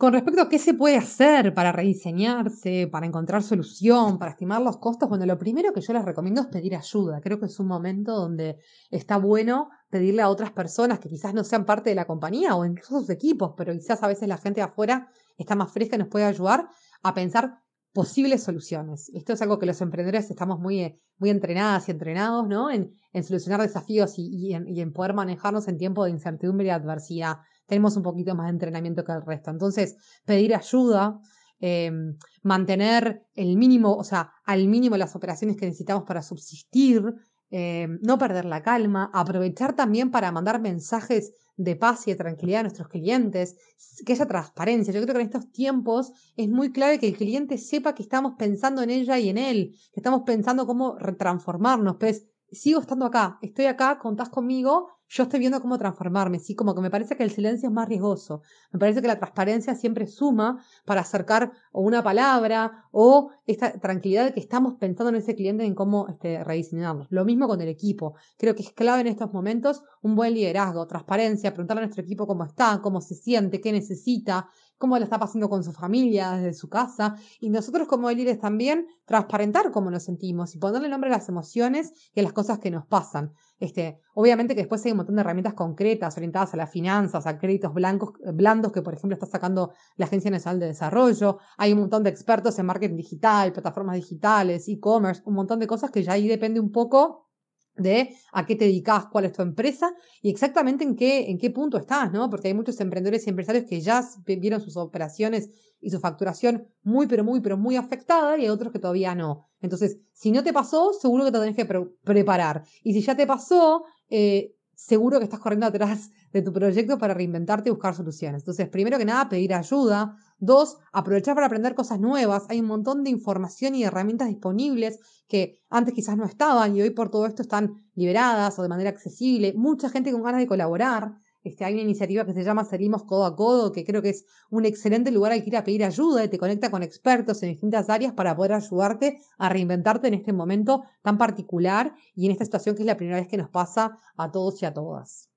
Con 0.02 0.14
respecto 0.14 0.42
a 0.42 0.48
qué 0.48 0.58
se 0.58 0.74
puede 0.74 0.96
hacer 0.96 1.54
para 1.54 1.70
rediseñarse, 1.70 2.88
para 2.90 3.06
encontrar 3.06 3.40
solución, 3.40 4.18
para 4.18 4.32
estimar 4.32 4.60
los 4.60 4.78
costos, 4.78 5.08
bueno, 5.08 5.24
lo 5.26 5.38
primero 5.38 5.72
que 5.72 5.80
yo 5.80 5.92
les 5.92 6.04
recomiendo 6.04 6.40
es 6.40 6.48
pedir 6.48 6.74
ayuda. 6.74 7.20
Creo 7.20 7.38
que 7.38 7.46
es 7.46 7.60
un 7.60 7.68
momento 7.68 8.16
donde 8.16 8.58
está 8.90 9.16
bueno 9.16 9.70
pedirle 9.90 10.22
a 10.22 10.28
otras 10.28 10.50
personas 10.50 10.98
que 10.98 11.08
quizás 11.08 11.34
no 11.34 11.44
sean 11.44 11.64
parte 11.64 11.90
de 11.90 11.94
la 11.94 12.06
compañía 12.06 12.56
o 12.56 12.64
incluso 12.64 12.98
sus 12.98 13.10
equipos, 13.10 13.54
pero 13.56 13.72
quizás 13.74 14.02
a 14.02 14.08
veces 14.08 14.26
la 14.26 14.38
gente 14.38 14.58
de 14.58 14.64
afuera 14.64 15.08
está 15.38 15.54
más 15.54 15.70
fresca 15.70 15.94
y 15.94 16.00
nos 16.00 16.08
puede 16.08 16.24
ayudar 16.24 16.68
a 17.04 17.14
pensar 17.14 17.60
posibles 17.92 18.42
soluciones. 18.42 19.08
Esto 19.14 19.34
es 19.34 19.42
algo 19.42 19.60
que 19.60 19.66
los 19.66 19.80
emprendedores 19.82 20.28
estamos 20.28 20.58
muy, 20.58 21.00
muy 21.18 21.30
entrenadas 21.30 21.86
y 21.86 21.92
entrenados, 21.92 22.48
¿no? 22.48 22.72
En, 22.72 22.92
solucionar 23.22 23.62
desafíos 23.62 24.14
y, 24.16 24.52
en, 24.52 24.66
y 24.66 24.80
en 24.80 24.92
poder 24.92 25.14
manejarnos 25.14 25.68
en 25.68 25.78
tiempo 25.78 26.04
de 26.04 26.10
incertidumbre 26.10 26.66
y 26.66 26.70
adversidad 26.70 27.36
tenemos 27.72 27.96
un 27.96 28.02
poquito 28.02 28.34
más 28.34 28.48
de 28.48 28.50
entrenamiento 28.50 29.02
que 29.02 29.12
el 29.12 29.24
resto. 29.24 29.50
Entonces, 29.50 29.96
pedir 30.26 30.54
ayuda, 30.54 31.18
em, 31.58 32.18
mantener 32.42 33.24
el 33.34 33.56
mínimo, 33.56 33.94
o 33.94 34.04
sea, 34.04 34.30
al 34.44 34.68
mínimo 34.68 34.98
las 34.98 35.16
operaciones 35.16 35.56
que 35.56 35.64
necesitamos 35.64 36.04
para 36.04 36.20
subsistir, 36.20 37.02
em, 37.48 37.98
no 38.02 38.18
perder 38.18 38.44
la 38.44 38.62
calma, 38.62 39.10
aprovechar 39.14 39.74
también 39.74 40.10
para 40.10 40.30
mandar 40.30 40.60
mensajes 40.60 41.32
de 41.56 41.74
paz 41.74 42.06
y 42.06 42.10
de 42.10 42.16
tranquilidad 42.16 42.60
a 42.60 42.64
nuestros 42.64 42.88
clientes, 42.88 43.56
que 44.04 44.12
haya 44.12 44.26
transparencia. 44.26 44.92
Yo 44.92 45.00
creo 45.00 45.14
que 45.14 45.20
en 45.22 45.28
estos 45.28 45.50
tiempos 45.50 46.12
es 46.36 46.50
muy 46.50 46.72
clave 46.72 46.98
que 46.98 47.08
el 47.08 47.16
cliente 47.16 47.56
sepa 47.56 47.94
que 47.94 48.02
estamos 48.02 48.34
pensando 48.38 48.82
en 48.82 48.90
ella 48.90 49.18
y 49.18 49.30
en 49.30 49.38
él, 49.38 49.74
que 49.92 50.00
estamos 50.00 50.24
pensando 50.26 50.66
cómo 50.66 50.96
transformarnos. 51.16 51.96
Pues 51.98 52.26
sigo 52.52 52.80
estando 52.80 53.06
acá, 53.06 53.38
estoy 53.42 53.66
acá, 53.66 53.98
contás 53.98 54.28
conmigo 54.28 54.88
yo 55.14 55.24
estoy 55.24 55.40
viendo 55.40 55.60
cómo 55.60 55.76
transformarme, 55.76 56.38
sí, 56.38 56.54
como 56.54 56.74
que 56.74 56.80
me 56.80 56.90
parece 56.90 57.16
que 57.18 57.22
el 57.22 57.30
silencio 57.30 57.68
es 57.68 57.74
más 57.74 57.86
riesgoso, 57.86 58.40
me 58.72 58.78
parece 58.78 59.02
que 59.02 59.08
la 59.08 59.18
transparencia 59.18 59.74
siempre 59.74 60.06
suma 60.06 60.64
para 60.86 61.02
acercar 61.02 61.52
una 61.72 62.02
palabra 62.02 62.86
o 62.92 63.30
esta 63.46 63.78
tranquilidad 63.78 64.24
de 64.24 64.32
que 64.32 64.40
estamos 64.40 64.76
pensando 64.80 65.10
en 65.10 65.16
ese 65.16 65.34
cliente 65.34 65.64
en 65.64 65.74
cómo 65.74 66.08
este, 66.08 66.42
rediseñarlo. 66.42 67.06
Lo 67.10 67.26
mismo 67.26 67.46
con 67.46 67.60
el 67.60 67.68
equipo, 67.68 68.14
creo 68.38 68.54
que 68.54 68.62
es 68.62 68.72
clave 68.72 69.02
en 69.02 69.08
estos 69.08 69.30
momentos 69.34 69.82
un 70.00 70.16
buen 70.16 70.32
liderazgo, 70.32 70.86
transparencia, 70.86 71.52
preguntarle 71.52 71.82
a 71.82 71.86
nuestro 71.86 72.02
equipo 72.02 72.26
cómo 72.26 72.44
está, 72.44 72.80
cómo 72.82 73.02
se 73.02 73.14
siente, 73.14 73.60
qué 73.60 73.70
necesita, 73.70 74.48
cómo 74.82 74.98
lo 74.98 75.04
está 75.04 75.20
pasando 75.20 75.48
con 75.48 75.62
su 75.62 75.72
familia, 75.72 76.32
desde 76.32 76.54
su 76.54 76.68
casa, 76.68 77.14
y 77.38 77.50
nosotros 77.50 77.86
como 77.86 78.10
líderes 78.10 78.40
también 78.40 78.88
transparentar 79.04 79.70
cómo 79.70 79.92
nos 79.92 80.02
sentimos 80.02 80.56
y 80.56 80.58
ponerle 80.58 80.88
nombre 80.88 81.08
a 81.08 81.12
las 81.12 81.28
emociones 81.28 81.92
y 82.12 82.18
a 82.18 82.24
las 82.24 82.32
cosas 82.32 82.58
que 82.58 82.72
nos 82.72 82.84
pasan. 82.86 83.32
Este, 83.60 84.00
obviamente 84.12 84.56
que 84.56 84.62
después 84.62 84.84
hay 84.84 84.90
un 84.90 84.96
montón 84.96 85.14
de 85.14 85.20
herramientas 85.20 85.54
concretas 85.54 86.16
orientadas 86.16 86.52
a 86.54 86.56
las 86.56 86.68
finanzas, 86.68 87.28
a 87.28 87.38
créditos 87.38 87.72
blancos, 87.72 88.14
blandos 88.34 88.72
que 88.72 88.82
por 88.82 88.94
ejemplo 88.94 89.14
está 89.14 89.26
sacando 89.26 89.70
la 89.94 90.06
Agencia 90.06 90.32
Nacional 90.32 90.58
de 90.58 90.66
Desarrollo, 90.66 91.38
hay 91.58 91.72
un 91.74 91.78
montón 91.78 92.02
de 92.02 92.10
expertos 92.10 92.58
en 92.58 92.66
marketing 92.66 92.96
digital, 92.96 93.52
plataformas 93.52 93.94
digitales, 93.94 94.66
e-commerce, 94.66 95.22
un 95.26 95.34
montón 95.34 95.60
de 95.60 95.68
cosas 95.68 95.92
que 95.92 96.02
ya 96.02 96.14
ahí 96.14 96.26
depende 96.26 96.58
un 96.58 96.72
poco 96.72 97.28
de 97.76 98.14
a 98.32 98.46
qué 98.46 98.56
te 98.56 98.64
dedicas, 98.64 99.06
cuál 99.06 99.24
es 99.24 99.32
tu 99.32 99.42
empresa 99.42 99.92
y 100.20 100.30
exactamente 100.30 100.84
en 100.84 100.94
qué, 100.94 101.30
en 101.30 101.38
qué 101.38 101.50
punto 101.50 101.78
estás, 101.78 102.12
¿no? 102.12 102.28
Porque 102.28 102.48
hay 102.48 102.54
muchos 102.54 102.80
emprendedores 102.80 103.26
y 103.26 103.30
empresarios 103.30 103.64
que 103.64 103.80
ya 103.80 104.04
vieron 104.26 104.60
sus 104.60 104.76
operaciones 104.76 105.50
y 105.80 105.90
su 105.90 105.98
facturación 105.98 106.68
muy, 106.82 107.06
pero 107.06 107.24
muy, 107.24 107.40
pero 107.40 107.56
muy 107.56 107.76
afectada 107.76 108.38
y 108.38 108.42
hay 108.42 108.48
otros 108.48 108.72
que 108.72 108.78
todavía 108.78 109.14
no. 109.14 109.48
Entonces, 109.60 109.98
si 110.12 110.30
no 110.30 110.42
te 110.42 110.52
pasó, 110.52 110.92
seguro 110.92 111.24
que 111.24 111.32
te 111.32 111.38
tenés 111.38 111.56
que 111.56 111.66
preparar. 112.04 112.62
Y 112.84 112.92
si 112.92 113.00
ya 113.00 113.16
te 113.16 113.26
pasó, 113.26 113.84
eh, 114.08 114.54
seguro 114.74 115.18
que 115.18 115.24
estás 115.24 115.40
corriendo 115.40 115.66
atrás 115.66 116.10
de 116.32 116.42
tu 116.42 116.52
proyecto 116.52 116.98
para 116.98 117.14
reinventarte 117.14 117.68
y 117.68 117.72
buscar 117.72 117.94
soluciones. 117.94 118.42
Entonces, 118.42 118.68
primero 118.68 118.98
que 118.98 119.04
nada, 119.04 119.28
pedir 119.28 119.54
ayuda. 119.54 120.16
Dos, 120.44 120.78
aprovechar 120.92 121.36
para 121.36 121.46
aprender 121.46 121.76
cosas 121.76 122.00
nuevas. 122.00 122.46
Hay 122.48 122.58
un 122.58 122.66
montón 122.66 123.04
de 123.04 123.10
información 123.10 123.76
y 123.76 123.84
herramientas 123.84 124.26
disponibles 124.26 124.98
que 125.28 125.62
antes 125.70 125.94
quizás 125.94 126.16
no 126.16 126.24
estaban 126.24 126.74
y 126.74 126.82
hoy 126.82 126.90
por 126.90 127.10
todo 127.10 127.26
esto 127.26 127.42
están 127.42 127.74
liberadas 127.94 128.58
o 128.58 128.62
de 128.62 128.68
manera 128.68 128.90
accesible. 128.90 129.52
Mucha 129.54 129.88
gente 129.88 130.10
con 130.10 130.24
ganas 130.24 130.40
de 130.40 130.48
colaborar. 130.48 131.12
Este, 131.44 131.64
hay 131.64 131.74
una 131.74 131.82
iniciativa 131.82 132.26
que 132.26 132.34
se 132.34 132.42
llama 132.42 132.64
Salimos 132.64 133.04
Codo 133.04 133.24
a 133.24 133.36
Codo, 133.36 133.70
que 133.70 133.84
creo 133.84 134.02
que 134.02 134.08
es 134.08 134.24
un 134.50 134.64
excelente 134.64 135.12
lugar 135.12 135.30
al 135.30 135.44
que 135.44 135.50
ir 135.50 135.56
a 135.56 135.62
pedir 135.62 135.84
ayuda 135.84 136.24
y 136.24 136.28
te 136.28 136.38
conecta 136.38 136.72
con 136.72 136.82
expertos 136.82 137.40
en 137.44 137.50
distintas 137.50 137.88
áreas 137.88 138.12
para 138.12 138.34
poder 138.34 138.54
ayudarte 138.54 139.20
a 139.38 139.48
reinventarte 139.48 140.08
en 140.08 140.14
este 140.14 140.32
momento 140.32 140.82
tan 141.02 141.18
particular 141.18 141.94
y 142.16 142.26
en 142.26 142.32
esta 142.32 142.46
situación 142.46 142.74
que 142.74 142.82
es 142.82 142.86
la 142.86 142.96
primera 142.96 143.20
vez 143.20 143.28
que 143.28 143.36
nos 143.36 143.48
pasa 143.48 143.96
a 144.16 144.32
todos 144.32 144.60
y 144.60 144.66
a 144.66 144.74
todas. 144.74 145.31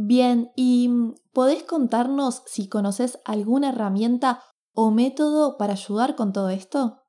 Bien, 0.00 0.52
¿y 0.54 0.88
mm, 0.88 1.14
podés 1.32 1.64
contarnos 1.64 2.44
si 2.46 2.68
conoces 2.68 3.18
alguna 3.24 3.70
herramienta 3.70 4.40
o 4.72 4.92
método 4.92 5.58
para 5.58 5.72
ayudar 5.72 6.14
con 6.14 6.32
todo 6.32 6.50
esto? 6.50 7.02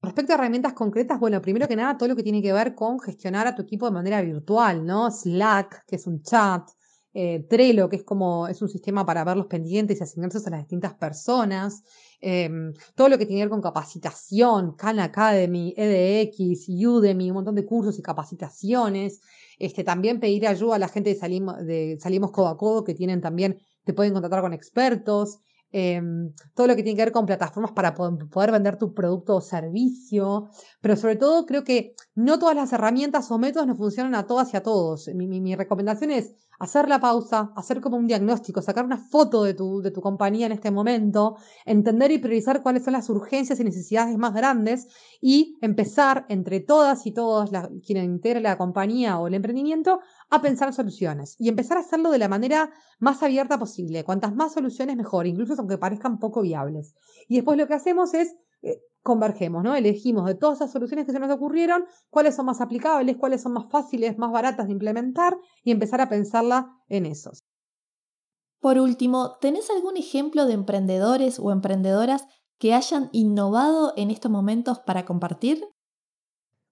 Respecto 0.00 0.32
a 0.32 0.36
herramientas 0.36 0.74
concretas, 0.74 1.18
bueno, 1.18 1.42
primero 1.42 1.66
que 1.66 1.74
nada, 1.74 1.98
todo 1.98 2.08
lo 2.08 2.14
que 2.14 2.22
tiene 2.22 2.40
que 2.40 2.52
ver 2.52 2.76
con 2.76 3.00
gestionar 3.00 3.48
a 3.48 3.56
tu 3.56 3.62
equipo 3.62 3.86
de 3.86 3.92
manera 3.92 4.22
virtual, 4.22 4.86
¿no? 4.86 5.10
Slack, 5.10 5.84
que 5.88 5.96
es 5.96 6.06
un 6.06 6.22
chat, 6.22 6.70
eh, 7.14 7.44
Trello, 7.50 7.88
que 7.88 7.96
es 7.96 8.04
como 8.04 8.46
es 8.46 8.62
un 8.62 8.68
sistema 8.68 9.04
para 9.04 9.24
ver 9.24 9.36
los 9.36 9.46
pendientes 9.46 9.98
y 9.98 10.04
asignarse 10.04 10.38
a 10.38 10.50
las 10.50 10.60
distintas 10.60 10.94
personas, 10.94 11.82
em, 12.22 12.72
todo 12.94 13.08
lo 13.08 13.18
que 13.18 13.26
tiene 13.26 13.40
que 13.40 13.44
ver 13.44 13.50
con 13.50 13.60
capacitación, 13.60 14.74
Khan 14.76 15.00
Academy, 15.00 15.74
EDX, 15.76 16.68
Udemy, 16.68 17.30
un 17.30 17.34
montón 17.34 17.54
de 17.54 17.66
cursos 17.66 17.98
y 17.98 18.02
capacitaciones. 18.02 19.20
Este, 19.58 19.84
también 19.84 20.20
pedir 20.20 20.46
ayuda 20.46 20.76
a 20.76 20.78
la 20.78 20.88
gente 20.88 21.10
de 21.10 21.16
Salimos, 21.16 21.58
de 21.58 21.98
Salimos 22.00 22.30
Codo 22.30 22.48
a 22.48 22.56
Codo, 22.56 22.84
que 22.84 22.94
tienen 22.94 23.20
también, 23.20 23.58
te 23.84 23.92
pueden 23.92 24.12
contratar 24.12 24.40
con 24.40 24.52
expertos. 24.52 25.40
Em, 25.74 26.32
todo 26.54 26.68
lo 26.68 26.76
que 26.76 26.82
tiene 26.82 26.96
que 26.96 27.04
ver 27.04 27.12
con 27.12 27.26
plataformas 27.26 27.72
para 27.72 27.94
poder 27.94 28.52
vender 28.52 28.76
tu 28.76 28.92
producto 28.92 29.36
o 29.36 29.40
servicio, 29.40 30.50
pero 30.82 30.96
sobre 30.96 31.16
todo 31.16 31.46
creo 31.46 31.64
que 31.64 31.94
no 32.14 32.38
todas 32.38 32.54
las 32.54 32.72
herramientas 32.74 33.30
o 33.30 33.38
métodos 33.38 33.66
nos 33.66 33.78
funcionan 33.78 34.14
a 34.14 34.26
todas 34.26 34.52
y 34.52 34.56
a 34.58 34.62
todos. 34.62 35.08
mi 35.14 35.56
recomendación 35.56 36.10
es 36.10 36.34
hacer 36.62 36.88
la 36.88 37.00
pausa, 37.00 37.52
hacer 37.56 37.80
como 37.80 37.96
un 37.96 38.06
diagnóstico, 38.06 38.62
sacar 38.62 38.84
una 38.84 38.96
foto 38.96 39.42
de 39.42 39.52
tu, 39.52 39.82
de 39.82 39.90
tu 39.90 40.00
compañía 40.00 40.46
en 40.46 40.52
este 40.52 40.70
momento, 40.70 41.36
entender 41.66 42.12
y 42.12 42.18
priorizar 42.18 42.62
cuáles 42.62 42.84
son 42.84 42.92
las 42.92 43.10
urgencias 43.10 43.58
y 43.58 43.64
necesidades 43.64 44.16
más 44.16 44.32
grandes 44.32 44.86
y 45.20 45.58
empezar 45.60 46.24
entre 46.28 46.60
todas 46.60 47.04
y 47.04 47.10
todos 47.10 47.50
quienes 47.84 48.04
integren 48.04 48.44
la 48.44 48.56
compañía 48.58 49.18
o 49.18 49.26
el 49.26 49.34
emprendimiento 49.34 49.98
a 50.30 50.40
pensar 50.40 50.72
soluciones 50.72 51.34
y 51.40 51.48
empezar 51.48 51.78
a 51.78 51.80
hacerlo 51.80 52.12
de 52.12 52.18
la 52.18 52.28
manera 52.28 52.70
más 53.00 53.24
abierta 53.24 53.58
posible. 53.58 54.04
Cuantas 54.04 54.32
más 54.32 54.52
soluciones 54.52 54.96
mejor, 54.96 55.26
incluso 55.26 55.54
aunque 55.58 55.78
parezcan 55.78 56.20
poco 56.20 56.42
viables. 56.42 56.94
Y 57.26 57.34
después 57.34 57.58
lo 57.58 57.66
que 57.66 57.74
hacemos 57.74 58.14
es 58.14 58.36
convergemos, 59.02 59.62
¿no? 59.62 59.74
Elegimos 59.74 60.26
de 60.26 60.34
todas 60.34 60.58
esas 60.58 60.72
soluciones 60.72 61.06
que 61.06 61.12
se 61.12 61.18
nos 61.18 61.30
ocurrieron, 61.30 61.84
cuáles 62.08 62.36
son 62.36 62.46
más 62.46 62.60
aplicables, 62.60 63.16
cuáles 63.16 63.42
son 63.42 63.52
más 63.52 63.70
fáciles, 63.70 64.16
más 64.16 64.30
baratas 64.30 64.66
de 64.66 64.72
implementar 64.72 65.36
y 65.64 65.72
empezar 65.72 66.00
a 66.00 66.08
pensarla 66.08 66.70
en 66.88 67.06
esos. 67.06 67.44
Por 68.60 68.78
último, 68.78 69.38
¿tenés 69.40 69.68
algún 69.70 69.96
ejemplo 69.96 70.46
de 70.46 70.54
emprendedores 70.54 71.40
o 71.40 71.50
emprendedoras 71.50 72.26
que 72.58 72.74
hayan 72.74 73.08
innovado 73.10 73.92
en 73.96 74.12
estos 74.12 74.30
momentos 74.30 74.78
para 74.78 75.04
compartir? 75.04 75.64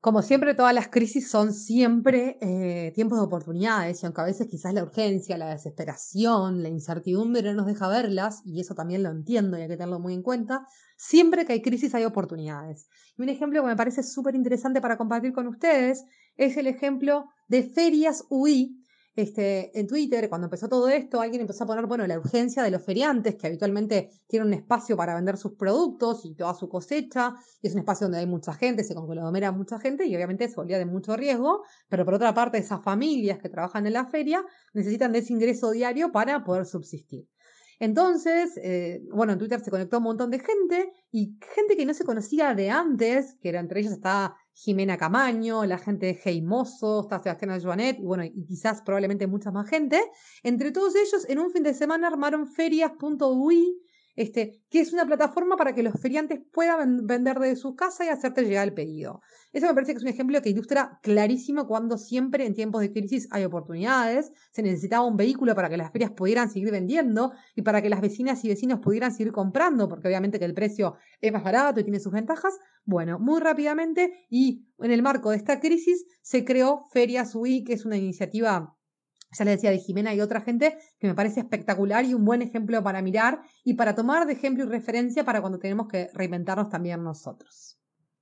Como 0.00 0.23
siempre, 0.23 0.54
todas 0.54 0.73
las 0.73 0.88
crisis 0.88 1.28
son 1.28 1.52
siempre 1.52 2.38
eh, 2.40 2.92
tiempos 2.94 3.18
de 3.18 3.25
oportunidades 3.25 4.02
y 4.02 4.06
aunque 4.06 4.20
a 4.20 4.25
veces 4.25 4.47
quizás 4.47 4.73
la 4.73 4.85
urgencia, 4.85 5.37
la 5.37 5.50
desesperación, 5.50 6.62
la 6.62 6.70
incertidumbre 6.70 7.42
no 7.42 7.54
nos 7.54 7.66
deja 7.66 7.87
verlas, 7.88 8.40
y 8.47 8.61
eso 8.61 8.75
también 8.75 9.02
lo 9.02 9.11
entiendo 9.11 9.59
y 9.59 9.62
hay 9.62 9.68
que 9.68 9.76
tenerlo 9.76 9.99
muy 9.99 10.14
en 10.14 10.23
cuenta, 10.23 10.64
siempre 11.00 11.47
que 11.47 11.54
hay 11.54 11.62
crisis 11.62 11.95
hay 11.95 12.04
oportunidades. 12.04 12.88
Y 13.16 13.23
un 13.23 13.30
ejemplo 13.30 13.62
que 13.62 13.69
me 13.69 13.76
parece 13.76 14.02
súper 14.02 14.35
interesante 14.35 14.83
para 14.83 14.99
compartir 14.99 15.33
con 15.33 15.47
ustedes 15.47 16.04
es 16.37 16.59
el 16.59 16.66
ejemplo 16.66 17.25
de 17.49 17.62
Ferias 17.62 18.26
UI, 18.28 18.76
este, 19.16 19.78
en 19.78 19.87
Twitter, 19.87 20.28
cuando 20.28 20.47
empezó 20.47 20.69
todo 20.69 20.88
esto, 20.88 21.21
alguien 21.21 21.40
empezó 21.40 21.64
a 21.64 21.66
poner, 21.66 21.87
bueno, 21.87 22.07
la 22.07 22.19
urgencia 22.19 22.62
de 22.62 22.71
los 22.71 22.85
feriantes, 22.85 23.35
que 23.35 23.47
habitualmente 23.47 24.11
tienen 24.28 24.49
un 24.49 24.54
espacio 24.54 24.97
para 24.97 25.14
vender 25.14 25.37
sus 25.37 25.54
productos 25.54 26.25
y 26.25 26.35
toda 26.35 26.54
su 26.54 26.69
cosecha, 26.69 27.35
y 27.61 27.66
es 27.66 27.73
un 27.73 27.80
espacio 27.80 28.04
donde 28.04 28.19
hay 28.19 28.26
mucha 28.26 28.52
gente, 28.52 28.85
se 28.85 28.95
conglomera 28.95 29.52
mucha 29.52 29.80
gente, 29.80 30.07
y 30.07 30.14
obviamente 30.14 30.49
se 30.49 30.54
volvía 30.54 30.78
de 30.78 30.87
mucho 30.87 31.16
riesgo, 31.16 31.64
pero 31.88 32.04
por 32.04 32.14
otra 32.14 32.33
parte, 32.35 32.59
esas 32.59 32.83
familias 32.83 33.38
que 33.38 33.49
trabajan 33.49 33.87
en 33.87 33.95
la 33.95 34.07
feria 34.07 34.45
necesitan 34.75 35.12
de 35.12 35.21
ese 35.21 35.33
ingreso 35.33 35.71
diario 35.73 36.12
para 36.12 36.45
poder 36.45 36.66
subsistir. 36.66 37.26
Entonces, 37.80 38.58
eh, 38.62 39.02
bueno, 39.10 39.32
en 39.32 39.38
Twitter 39.38 39.58
se 39.60 39.70
conectó 39.70 39.99
un 39.99 40.04
montón 40.04 40.30
de 40.30 40.38
gente 40.38 40.92
y 41.10 41.38
gente 41.54 41.76
que 41.76 41.87
no 41.87 41.94
se 41.94 42.04
conocía 42.04 42.54
de 42.54 42.70
antes, 42.70 43.37
que 43.40 43.49
era, 43.49 43.58
entre 43.58 43.80
ellos 43.80 43.92
está 43.92 44.37
Jimena 44.52 44.99
Camaño, 44.99 45.64
la 45.64 45.78
gente 45.78 46.06
de 46.06 46.20
Hey 46.22 46.42
Mozo, 46.42 47.00
está 47.00 47.22
Sebastián 47.22 47.58
Joanet 47.58 47.99
y 47.99 48.04
bueno, 48.04 48.22
y 48.22 48.44
quizás 48.44 48.82
probablemente 48.82 49.26
mucha 49.26 49.50
más 49.50 49.68
gente. 49.68 49.99
Entre 50.42 50.70
todos 50.72 50.94
ellos, 50.94 51.26
en 51.28 51.38
un 51.38 51.50
fin 51.50 51.62
de 51.62 51.72
semana 51.72 52.08
armaron 52.08 52.46
ferias.ui 52.46 53.80
este, 54.20 54.62
que 54.68 54.80
es 54.80 54.92
una 54.92 55.06
plataforma 55.06 55.56
para 55.56 55.74
que 55.74 55.82
los 55.82 55.98
feriantes 55.98 56.40
puedan 56.52 57.06
vender 57.06 57.38
de 57.38 57.56
su 57.56 57.74
casa 57.74 58.04
y 58.04 58.08
hacerte 58.08 58.42
llegar 58.42 58.68
el 58.68 58.74
pedido. 58.74 59.22
Eso 59.50 59.66
me 59.66 59.72
parece 59.72 59.92
que 59.92 59.96
es 59.96 60.02
un 60.02 60.10
ejemplo 60.10 60.42
que 60.42 60.50
ilustra 60.50 61.00
clarísimo 61.02 61.66
cuando 61.66 61.96
siempre 61.96 62.44
en 62.44 62.52
tiempos 62.52 62.82
de 62.82 62.92
crisis 62.92 63.28
hay 63.30 63.44
oportunidades, 63.44 64.30
se 64.52 64.62
necesitaba 64.62 65.06
un 65.06 65.16
vehículo 65.16 65.54
para 65.54 65.70
que 65.70 65.78
las 65.78 65.90
ferias 65.90 66.10
pudieran 66.10 66.50
seguir 66.50 66.70
vendiendo 66.70 67.32
y 67.56 67.62
para 67.62 67.80
que 67.80 67.88
las 67.88 68.02
vecinas 68.02 68.44
y 68.44 68.48
vecinos 68.48 68.80
pudieran 68.80 69.10
seguir 69.10 69.32
comprando, 69.32 69.88
porque 69.88 70.08
obviamente 70.08 70.38
que 70.38 70.44
el 70.44 70.52
precio 70.52 70.96
es 71.22 71.32
más 71.32 71.42
barato 71.42 71.80
y 71.80 71.84
tiene 71.84 71.98
sus 71.98 72.12
ventajas. 72.12 72.58
Bueno, 72.84 73.18
muy 73.18 73.40
rápidamente 73.40 74.26
y 74.28 74.66
en 74.80 74.90
el 74.90 75.02
marco 75.02 75.30
de 75.30 75.38
esta 75.38 75.60
crisis 75.60 76.04
se 76.20 76.44
creó 76.44 76.88
Ferias 76.92 77.34
UI, 77.34 77.64
que 77.64 77.72
es 77.72 77.86
una 77.86 77.96
iniciativa 77.96 78.76
ya 79.32 79.44
le 79.44 79.52
decía 79.52 79.70
de 79.70 79.78
Jimena 79.78 80.14
y 80.14 80.20
otra 80.20 80.40
gente, 80.40 80.78
que 80.99 81.06
me 81.06 81.14
parece 81.14 81.40
espectacular 81.40 82.04
y 82.04 82.14
un 82.14 82.25
buen 82.25 82.42
ejemplo 82.42 82.82
para 82.82 83.00
mirar 83.02 83.42
y 83.64 83.75
para 83.75 83.94
tomar 83.94 84.26
de 84.26 84.32
ejemplo 84.32 84.64
y 84.64 84.68
referencia 84.68 85.25
para 85.25 85.40
cuando 85.40 85.58
tenemos 85.58 85.88
que 85.88 86.10
reinventarnos 86.14 86.68
también 86.68 87.02
nosotros. 87.04 87.78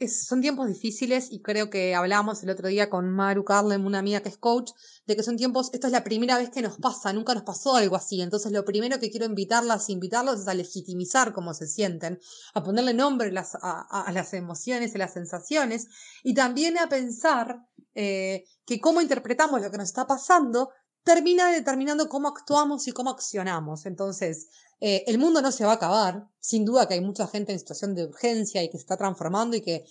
son 0.07 0.43
tiempos 0.43 0.69
difíciles 0.69 1.33
y 1.33 1.41
creo 1.41 1.71
que 1.71 1.95
hablábamos 1.95 2.43
el 2.43 2.51
otro 2.51 2.69
día 2.69 2.91
con 2.91 3.11
Maru 3.11 3.43
Carlem, 3.43 3.87
una 3.87 4.01
amiga 4.01 4.21
que 4.21 4.29
es 4.29 4.37
coach, 4.37 4.73
de 5.07 5.17
que 5.17 5.23
son 5.23 5.37
tiempos, 5.37 5.71
esto 5.73 5.87
es 5.87 5.93
la 5.93 6.05
primera 6.05 6.37
vez 6.37 6.51
que 6.51 6.61
nos 6.61 6.77
pasa, 6.77 7.13
nunca 7.13 7.33
nos 7.33 7.43
pasó 7.43 7.75
algo 7.75 7.97
así. 7.97 8.21
Entonces 8.21 8.53
lo 8.53 8.65
primero 8.67 9.01
que 9.01 9.11
quiero 9.11 9.25
invitarlas, 9.25 9.89
invitarlos 9.89 10.41
es 10.41 10.49
a 10.49 10.55
legitimizar 10.55 11.33
cómo 11.33 11.55
se 11.55 11.67
sienten, 11.67 12.21
a 12.53 12.63
ponerle 12.63 12.93
nombre 12.93 13.33
a, 13.63 14.13
las 14.13 14.35
emociones, 14.35 14.95
a 14.95 14.99
las 14.99 15.15
sensaciones 15.15 15.89
y 16.23 16.35
también 16.35 16.77
a 16.77 16.91
pensar 16.91 17.67
eh, 17.95 18.45
que 18.67 18.79
cómo 18.79 19.01
interpretamos 19.01 19.63
lo 19.63 19.71
que 19.71 19.79
nos 19.79 19.89
está 19.89 20.07
pasando 20.07 20.69
termina 21.09 21.51
determinando 21.51 22.07
cómo 22.11 22.29
actuamos 22.29 22.87
y 22.87 22.93
cómo 22.93 23.09
accionamos. 23.09 23.87
Entonces, 23.87 24.49
eh, 24.79 25.05
el 25.07 25.17
mundo 25.17 25.41
no 25.41 25.51
se 25.51 25.65
va 25.65 25.73
a 25.73 25.77
acabar. 25.77 26.29
Sin 26.39 26.67
duda 26.67 26.87
que 26.87 26.95
hay 26.95 27.01
mucha 27.01 27.27
gente 27.27 27.51
en 27.51 27.59
situación 27.59 27.95
de 27.95 28.05
urgencia 28.05 28.63
y 28.63 28.69
que 28.69 28.77
se 28.77 28.83
está 28.83 28.99
transformando 28.99 29.57
y 29.57 29.63
que 29.63 29.87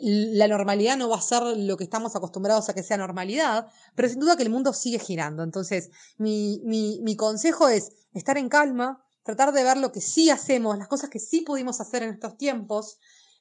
la 0.00 0.46
normalidad 0.46 0.96
no 0.96 1.08
va 1.08 1.16
a 1.16 1.20
ser 1.20 1.42
lo 1.42 1.76
que 1.76 1.82
estamos 1.82 2.14
acostumbrados 2.14 2.68
a 2.68 2.74
que 2.74 2.84
sea 2.84 2.96
normalidad, 2.96 3.66
pero 3.96 4.08
sin 4.08 4.20
duda 4.20 4.36
que 4.36 4.44
el 4.44 4.50
mundo 4.50 4.72
sigue 4.72 5.00
girando. 5.00 5.42
Entonces, 5.42 5.90
mi, 6.16 6.62
mi, 6.64 7.00
mi 7.02 7.16
consejo 7.16 7.66
es 7.68 7.90
estar 8.14 8.38
en 8.38 8.48
calma, 8.48 9.04
tratar 9.24 9.52
de 9.52 9.64
ver 9.64 9.78
lo 9.78 9.90
que 9.90 10.00
sí 10.00 10.30
hacemos, 10.30 10.78
las 10.78 10.86
cosas 10.86 11.10
que 11.10 11.18
sí 11.18 11.40
pudimos 11.40 11.80
hacer 11.80 12.04
en 12.04 12.10
estos 12.10 12.36
tiempos, 12.36 12.98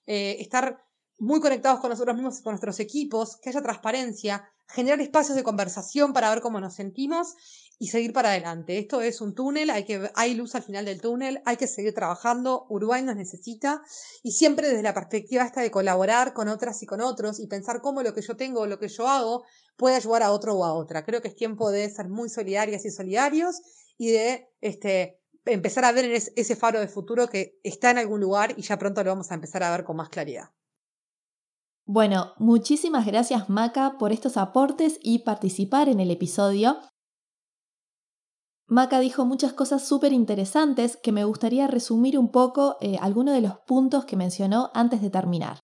eh, 0.07 0.37
estar 0.39 0.83
muy 1.19 1.39
conectados 1.39 1.81
con 1.81 1.91
nosotros 1.91 2.15
mismos 2.15 2.39
y 2.39 2.41
con 2.41 2.53
nuestros 2.53 2.79
equipos, 2.79 3.37
que 3.37 3.49
haya 3.49 3.61
transparencia, 3.61 4.43
generar 4.71 5.01
espacios 5.01 5.35
de 5.35 5.43
conversación 5.43 6.13
para 6.13 6.29
ver 6.29 6.41
cómo 6.41 6.59
nos 6.59 6.75
sentimos 6.75 7.35
y 7.77 7.87
seguir 7.87 8.13
para 8.13 8.29
adelante. 8.29 8.77
Esto 8.77 9.01
es 9.01 9.21
un 9.21 9.33
túnel, 9.33 9.69
hay, 9.69 9.85
que, 9.85 10.11
hay 10.13 10.35
luz 10.35 10.53
al 10.55 10.63
final 10.63 10.85
del 10.85 11.01
túnel, 11.01 11.41
hay 11.45 11.57
que 11.57 11.67
seguir 11.67 11.93
trabajando, 11.93 12.67
Uruguay 12.69 13.01
nos 13.01 13.15
necesita 13.15 13.81
y 14.21 14.33
siempre 14.33 14.67
desde 14.67 14.83
la 14.83 14.93
perspectiva 14.93 15.43
esta 15.43 15.61
de 15.61 15.71
colaborar 15.71 16.33
con 16.33 16.47
otras 16.47 16.81
y 16.83 16.85
con 16.85 17.01
otros 17.01 17.39
y 17.39 17.47
pensar 17.47 17.81
cómo 17.81 18.03
lo 18.03 18.13
que 18.13 18.21
yo 18.21 18.37
tengo 18.37 18.61
o 18.61 18.67
lo 18.67 18.77
que 18.77 18.87
yo 18.87 19.07
hago 19.07 19.43
puede 19.77 19.95
ayudar 19.95 20.23
a 20.23 20.31
otro 20.31 20.55
o 20.55 20.63
a 20.63 20.73
otra. 20.73 21.03
Creo 21.03 21.21
que 21.21 21.29
es 21.29 21.35
tiempo 21.35 21.71
de 21.71 21.89
ser 21.89 22.07
muy 22.07 22.29
solidarias 22.29 22.85
y 22.85 22.91
solidarios 22.91 23.61
y 23.97 24.11
de 24.11 24.47
este, 24.61 25.19
empezar 25.45 25.85
a 25.85 25.91
ver 25.91 26.05
ese 26.05 26.55
faro 26.55 26.79
de 26.79 26.87
futuro 26.87 27.27
que 27.27 27.59
está 27.63 27.91
en 27.91 27.97
algún 27.97 28.21
lugar 28.21 28.53
y 28.57 28.61
ya 28.61 28.77
pronto 28.77 29.03
lo 29.03 29.09
vamos 29.09 29.31
a 29.31 29.35
empezar 29.35 29.63
a 29.63 29.71
ver 29.71 29.83
con 29.83 29.97
más 29.97 30.09
claridad. 30.09 30.51
Bueno, 31.93 32.31
muchísimas 32.37 33.05
gracias 33.05 33.49
Maca 33.49 33.97
por 33.99 34.13
estos 34.13 34.37
aportes 34.37 34.97
y 35.03 35.25
participar 35.25 35.89
en 35.89 35.99
el 35.99 36.09
episodio. 36.09 36.77
Maca 38.65 39.01
dijo 39.01 39.25
muchas 39.25 39.51
cosas 39.51 39.85
súper 39.85 40.13
interesantes 40.13 40.95
que 40.95 41.11
me 41.11 41.25
gustaría 41.25 41.67
resumir 41.67 42.17
un 42.17 42.31
poco 42.31 42.77
eh, 42.79 42.97
algunos 43.01 43.33
de 43.33 43.41
los 43.41 43.57
puntos 43.67 44.05
que 44.05 44.15
mencionó 44.15 44.71
antes 44.73 45.01
de 45.01 45.09
terminar. 45.09 45.59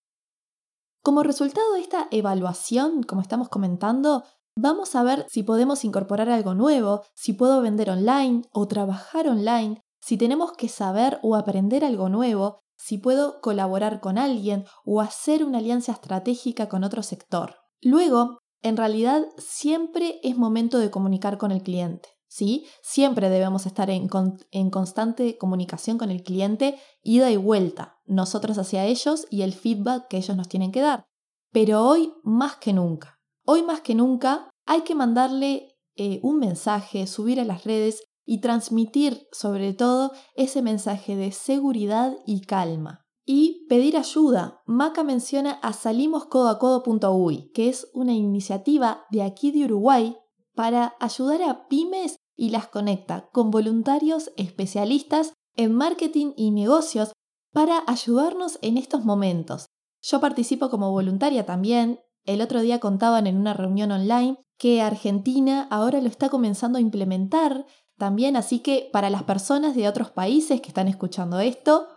Como 1.02 1.24
resultado 1.24 1.72
de 1.76 1.80
esta 1.80 2.10
evaluación, 2.12 3.04
como 3.04 3.22
estamos 3.22 3.48
comentando, 3.48 4.26
vamos 4.58 4.96
a 4.96 5.04
ver 5.04 5.26
si 5.30 5.44
podemos 5.44 5.86
incorporar 5.86 6.30
algo 6.30 6.56
nuevo, 6.56 7.04
si 7.16 7.32
puedo 7.32 7.62
vender 7.62 7.90
online 7.90 8.42
o 8.52 8.68
trabajar 8.68 9.30
online, 9.30 9.80
si 10.02 10.18
tenemos 10.18 10.52
que 10.52 10.68
saber 10.68 11.22
o 11.24 11.38
aprender 11.38 11.86
algo 11.86 12.10
nuevo, 12.10 12.60
si 12.78 12.98
puedo 12.98 13.42
colaborar 13.42 14.00
con 14.00 14.18
alguien 14.18 14.66
o 14.86 15.02
hacer 15.02 15.44
una 15.44 15.58
alianza 15.58 15.92
estratégica 15.92 16.70
con 16.70 16.84
otro 16.84 17.04
sector. 17.04 17.56
Luego, 17.82 18.40
en 18.62 18.78
realidad 18.78 19.24
siempre 19.38 20.20
es 20.24 20.38
momento 20.38 20.80
de 20.80 20.92
comunicar 20.92 21.38
con 21.38 21.52
el 21.52 21.64
cliente. 21.64 22.10
¿sí? 22.28 22.66
Siempre 22.82 23.30
debemos 23.30 23.66
estar 23.66 23.90
en, 23.90 24.10
en, 24.52 24.70
constante 24.70 25.38
comunicación 25.38 25.98
con 25.98 26.12
el 26.12 26.24
cliente, 26.24 26.80
ida 27.02 27.32
y 27.32 27.38
vuelta, 27.38 27.98
nosotros 28.06 28.58
hacia 28.58 28.86
ellos 28.86 29.26
y 29.30 29.42
el 29.42 29.54
feedback 29.54 30.08
que 30.08 30.18
ellos 30.18 30.38
nos 30.38 30.48
tienen 30.48 30.72
que 30.72 30.82
dar. 30.82 31.06
Pero 31.52 31.84
hoy 31.86 32.14
más 32.24 32.58
que 32.58 32.74
nunca, 32.74 33.20
hoy 33.46 33.64
más 33.64 33.82
que 33.82 33.96
nunca 33.96 34.50
hay 34.66 34.82
que 34.82 34.96
mandarle 34.96 35.78
eh, 35.96 36.20
un 36.22 36.40
mensaje, 36.40 37.08
subir 37.08 37.40
a 37.40 37.46
las 37.46 37.64
redes 37.64 38.04
y 38.28 38.42
transmitir 38.42 39.28
sobre 39.32 39.74
todo 39.74 40.12
ese 40.36 40.62
mensaje 40.62 41.16
de 41.16 41.32
seguridad 41.32 42.16
y 42.28 42.42
calma. 42.42 43.06
Y 43.26 43.66
pedir 43.68 43.98
ayuda. 43.98 44.62
Maca 44.68 45.04
menciona 45.04 45.54
a 45.64 45.74
salimoscodoacodo.uy, 45.74 47.52
que 47.54 47.70
es 47.70 47.90
una 47.94 48.14
iniciativa 48.14 49.06
de 49.10 49.24
aquí 49.24 49.52
de 49.52 49.66
Uruguay 49.66 50.18
para 50.54 50.96
ayudar 51.00 51.42
a 51.42 51.68
pymes 51.68 52.18
y 52.36 52.50
las 52.50 52.68
conecta 52.68 53.30
con 53.32 53.50
voluntarios 53.50 54.32
especialistas 54.38 55.34
en 55.56 55.74
marketing 55.74 56.34
y 56.36 56.52
negocios 56.52 57.14
para 57.54 57.84
ayudarnos 57.88 58.60
en 58.62 58.78
estos 58.78 59.06
momentos. 59.06 59.68
Yo 60.02 60.20
participo 60.20 60.70
como 60.70 60.92
voluntaria 60.92 61.46
también. 61.46 62.02
El 62.26 62.42
otro 62.42 62.62
día 62.62 62.80
contaban 62.80 63.26
en 63.26 63.38
una 63.38 63.54
reunión 63.54 63.92
online 63.92 64.38
que 64.58 64.82
Argentina 64.82 65.68
ahora 65.70 66.02
lo 66.02 66.08
está 66.08 66.30
comenzando 66.30 66.78
a 66.78 66.82
implementar 66.82 67.66
también, 67.98 68.36
así 68.36 68.60
que 68.60 68.90
para 68.94 69.10
las 69.10 69.24
personas 69.24 69.76
de 69.76 69.88
otros 69.88 70.12
países 70.12 70.62
que 70.62 70.68
están 70.68 70.88
escuchando 70.88 71.40
esto, 71.40 71.88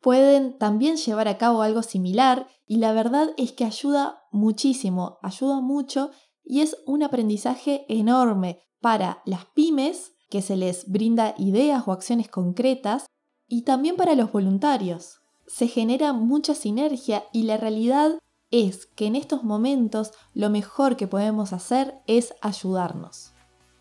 pueden 0.00 0.56
también 0.58 0.96
llevar 0.96 1.28
a 1.28 1.38
cabo 1.38 1.62
algo 1.62 1.82
similar 1.82 2.46
y 2.66 2.76
la 2.76 2.92
verdad 2.92 3.30
es 3.36 3.52
que 3.52 3.64
ayuda 3.64 4.22
muchísimo, 4.30 5.18
ayuda 5.22 5.60
mucho 5.60 6.10
y 6.44 6.60
es 6.60 6.76
un 6.86 7.02
aprendizaje 7.02 7.84
enorme 7.88 8.62
para 8.80 9.22
las 9.24 9.46
pymes 9.46 10.12
que 10.30 10.42
se 10.42 10.56
les 10.56 10.90
brinda 10.90 11.34
ideas 11.38 11.82
o 11.86 11.92
acciones 11.92 12.28
concretas 12.28 13.06
y 13.48 13.62
también 13.62 13.96
para 13.96 14.14
los 14.14 14.30
voluntarios. 14.30 15.20
Se 15.46 15.66
genera 15.66 16.12
mucha 16.12 16.54
sinergia 16.54 17.24
y 17.32 17.44
la 17.44 17.56
realidad 17.56 18.18
es 18.50 18.86
que 18.86 19.06
en 19.06 19.16
estos 19.16 19.42
momentos 19.42 20.12
lo 20.34 20.50
mejor 20.50 20.96
que 20.96 21.06
podemos 21.06 21.52
hacer 21.52 21.94
es 22.06 22.34
ayudarnos. 22.40 23.32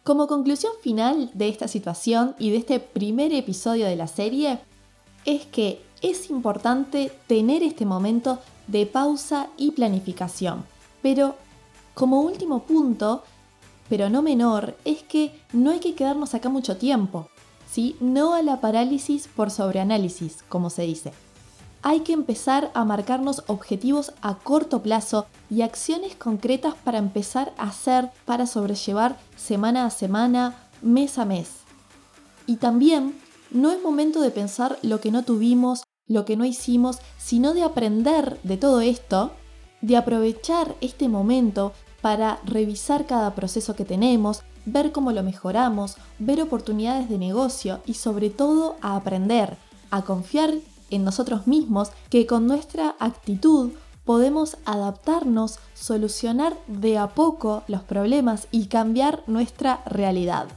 Como 0.07 0.27
conclusión 0.27 0.71
final 0.81 1.31
de 1.33 1.49
esta 1.49 1.67
situación 1.67 2.33
y 2.39 2.51
de 2.51 2.55
este 2.59 2.79
primer 2.79 3.33
episodio 3.33 3.87
de 3.87 3.97
la 3.97 4.07
serie, 4.07 4.57
es 5.25 5.45
que 5.47 5.81
es 6.01 6.29
importante 6.29 7.11
tener 7.27 7.61
este 7.61 7.85
momento 7.85 8.39
de 8.67 8.85
pausa 8.85 9.49
y 9.57 9.71
planificación. 9.71 10.63
Pero 11.01 11.35
como 11.93 12.21
último 12.21 12.63
punto, 12.63 13.23
pero 13.89 14.09
no 14.09 14.21
menor, 14.21 14.77
es 14.85 15.03
que 15.03 15.37
no 15.51 15.71
hay 15.71 15.79
que 15.79 15.93
quedarnos 15.93 16.33
acá 16.33 16.47
mucho 16.47 16.77
tiempo. 16.77 17.27
¿sí? 17.69 17.97
No 17.99 18.33
a 18.33 18.41
la 18.41 18.61
parálisis 18.61 19.27
por 19.27 19.51
sobreanálisis, 19.51 20.41
como 20.47 20.69
se 20.69 20.83
dice 20.83 21.11
hay 21.87 22.01
que 22.01 22.11
empezar 22.11 22.69
a 22.73 22.83
marcarnos 22.83 23.43
objetivos 23.47 24.11
a 24.21 24.35
corto 24.35 24.83
plazo 24.83 25.25
y 25.49 25.61
acciones 25.61 26.17
concretas 26.17 26.75
para 26.83 26.97
empezar 26.97 27.53
a 27.57 27.69
hacer, 27.69 28.09
para 28.25 28.45
sobrellevar 28.45 29.17
semana 29.37 29.85
a 29.85 29.89
semana, 29.89 30.53
mes 30.81 31.17
a 31.17 31.23
mes. 31.23 31.47
Y 32.45 32.57
también 32.57 33.17
no 33.51 33.71
es 33.71 33.81
momento 33.81 34.19
de 34.19 34.31
pensar 34.31 34.77
lo 34.81 34.99
que 34.99 35.11
no 35.11 35.23
tuvimos, 35.23 35.83
lo 36.09 36.25
que 36.25 36.35
no 36.35 36.43
hicimos, 36.43 36.97
sino 37.17 37.53
de 37.53 37.63
aprender 37.63 38.37
de 38.43 38.57
todo 38.57 38.81
esto, 38.81 39.31
de 39.79 39.95
aprovechar 39.95 40.75
este 40.81 41.07
momento 41.07 41.71
para 42.01 42.41
revisar 42.43 43.05
cada 43.05 43.33
proceso 43.33 43.77
que 43.77 43.85
tenemos, 43.85 44.41
ver 44.65 44.91
cómo 44.91 45.13
lo 45.13 45.23
mejoramos, 45.23 45.95
ver 46.19 46.41
oportunidades 46.41 47.07
de 47.07 47.17
negocio 47.17 47.79
y 47.85 47.93
sobre 47.93 48.29
todo 48.29 48.75
a 48.81 48.97
aprender, 48.97 49.55
a 49.89 50.01
confiar 50.01 50.53
en 50.89 51.03
nosotros 51.03 51.47
mismos 51.47 51.91
que 52.09 52.25
con 52.25 52.47
nuestra 52.47 52.95
actitud 52.99 53.71
podemos 54.05 54.57
adaptarnos, 54.65 55.59
solucionar 55.73 56.57
de 56.67 56.97
a 56.97 57.09
poco 57.09 57.63
los 57.67 57.83
problemas 57.83 58.47
y 58.51 58.67
cambiar 58.67 59.23
nuestra 59.27 59.81
realidad. 59.85 60.47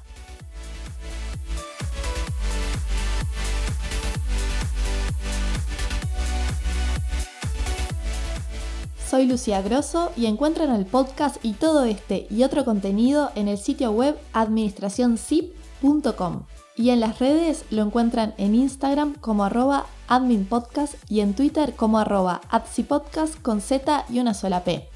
Soy 9.11 9.27
Lucía 9.27 9.61
Grosso 9.61 10.13
y 10.17 10.27
encuentran 10.27 10.73
el 10.73 10.87
podcast 10.87 11.45
y 11.45 11.55
todo 11.55 11.83
este 11.83 12.29
y 12.31 12.45
otro 12.45 12.65
contenido 12.65 13.33
en 13.35 13.49
el 13.49 13.59
sitio 13.59 13.91
web 13.91 14.17
administracionzip.com. 14.33 16.45
Y 16.81 16.89
en 16.89 17.01
las 17.01 17.19
redes 17.19 17.67
lo 17.69 17.83
encuentran 17.83 18.33
en 18.39 18.55
Instagram 18.55 19.13
como 19.13 19.45
arroba 19.45 19.85
adminpodcast 20.09 20.95
y 21.11 21.21
en 21.21 21.35
Twitter 21.35 21.77
como 21.77 21.99
arroba 21.99 22.41
adsipodcast 22.49 23.39
con 23.43 23.61
Z 23.61 24.07
y 24.09 24.19
una 24.19 24.33
sola 24.33 24.65
P. 24.65 24.89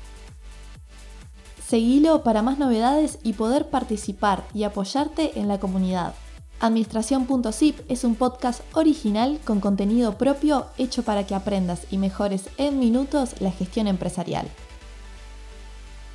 Seguilo 1.63 2.23
para 2.23 2.41
más 2.41 2.59
novedades 2.59 3.19
y 3.23 3.35
poder 3.35 3.69
participar 3.69 4.45
y 4.55 4.63
apoyarte 4.63 5.39
en 5.39 5.47
la 5.47 5.61
comunidad. 5.61 6.15
Administración.zip 6.59 7.79
es 7.91 8.05
un 8.05 8.15
podcast 8.15 8.63
original 8.73 9.39
con 9.45 9.61
contenido 9.61 10.17
propio 10.17 10.65
hecho 10.79 11.03
para 11.03 11.27
que 11.27 11.35
aprendas 11.35 11.83
y 11.91 11.99
mejores 11.99 12.49
en 12.57 12.79
minutos 12.79 13.43
la 13.43 13.51
gestión 13.51 13.89
empresarial. 13.89 14.49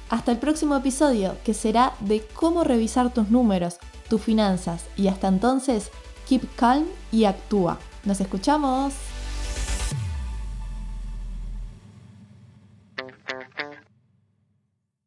Hasta 0.10 0.32
el 0.32 0.39
próximo 0.39 0.75
episodio, 0.75 1.36
que 1.43 1.53
será 1.53 1.93
de 1.99 2.25
cómo 2.34 2.63
revisar 2.63 3.13
tus 3.13 3.29
números, 3.29 3.77
tus 4.10 4.22
finanzas 4.22 4.86
y 4.98 5.08
hasta 5.08 5.28
entonces, 5.28 5.91
keep 6.28 6.41
calm 6.56 6.86
y 7.12 7.26
actúa. 7.26 7.80
Nos 8.04 8.19
escuchamos. 8.22 8.93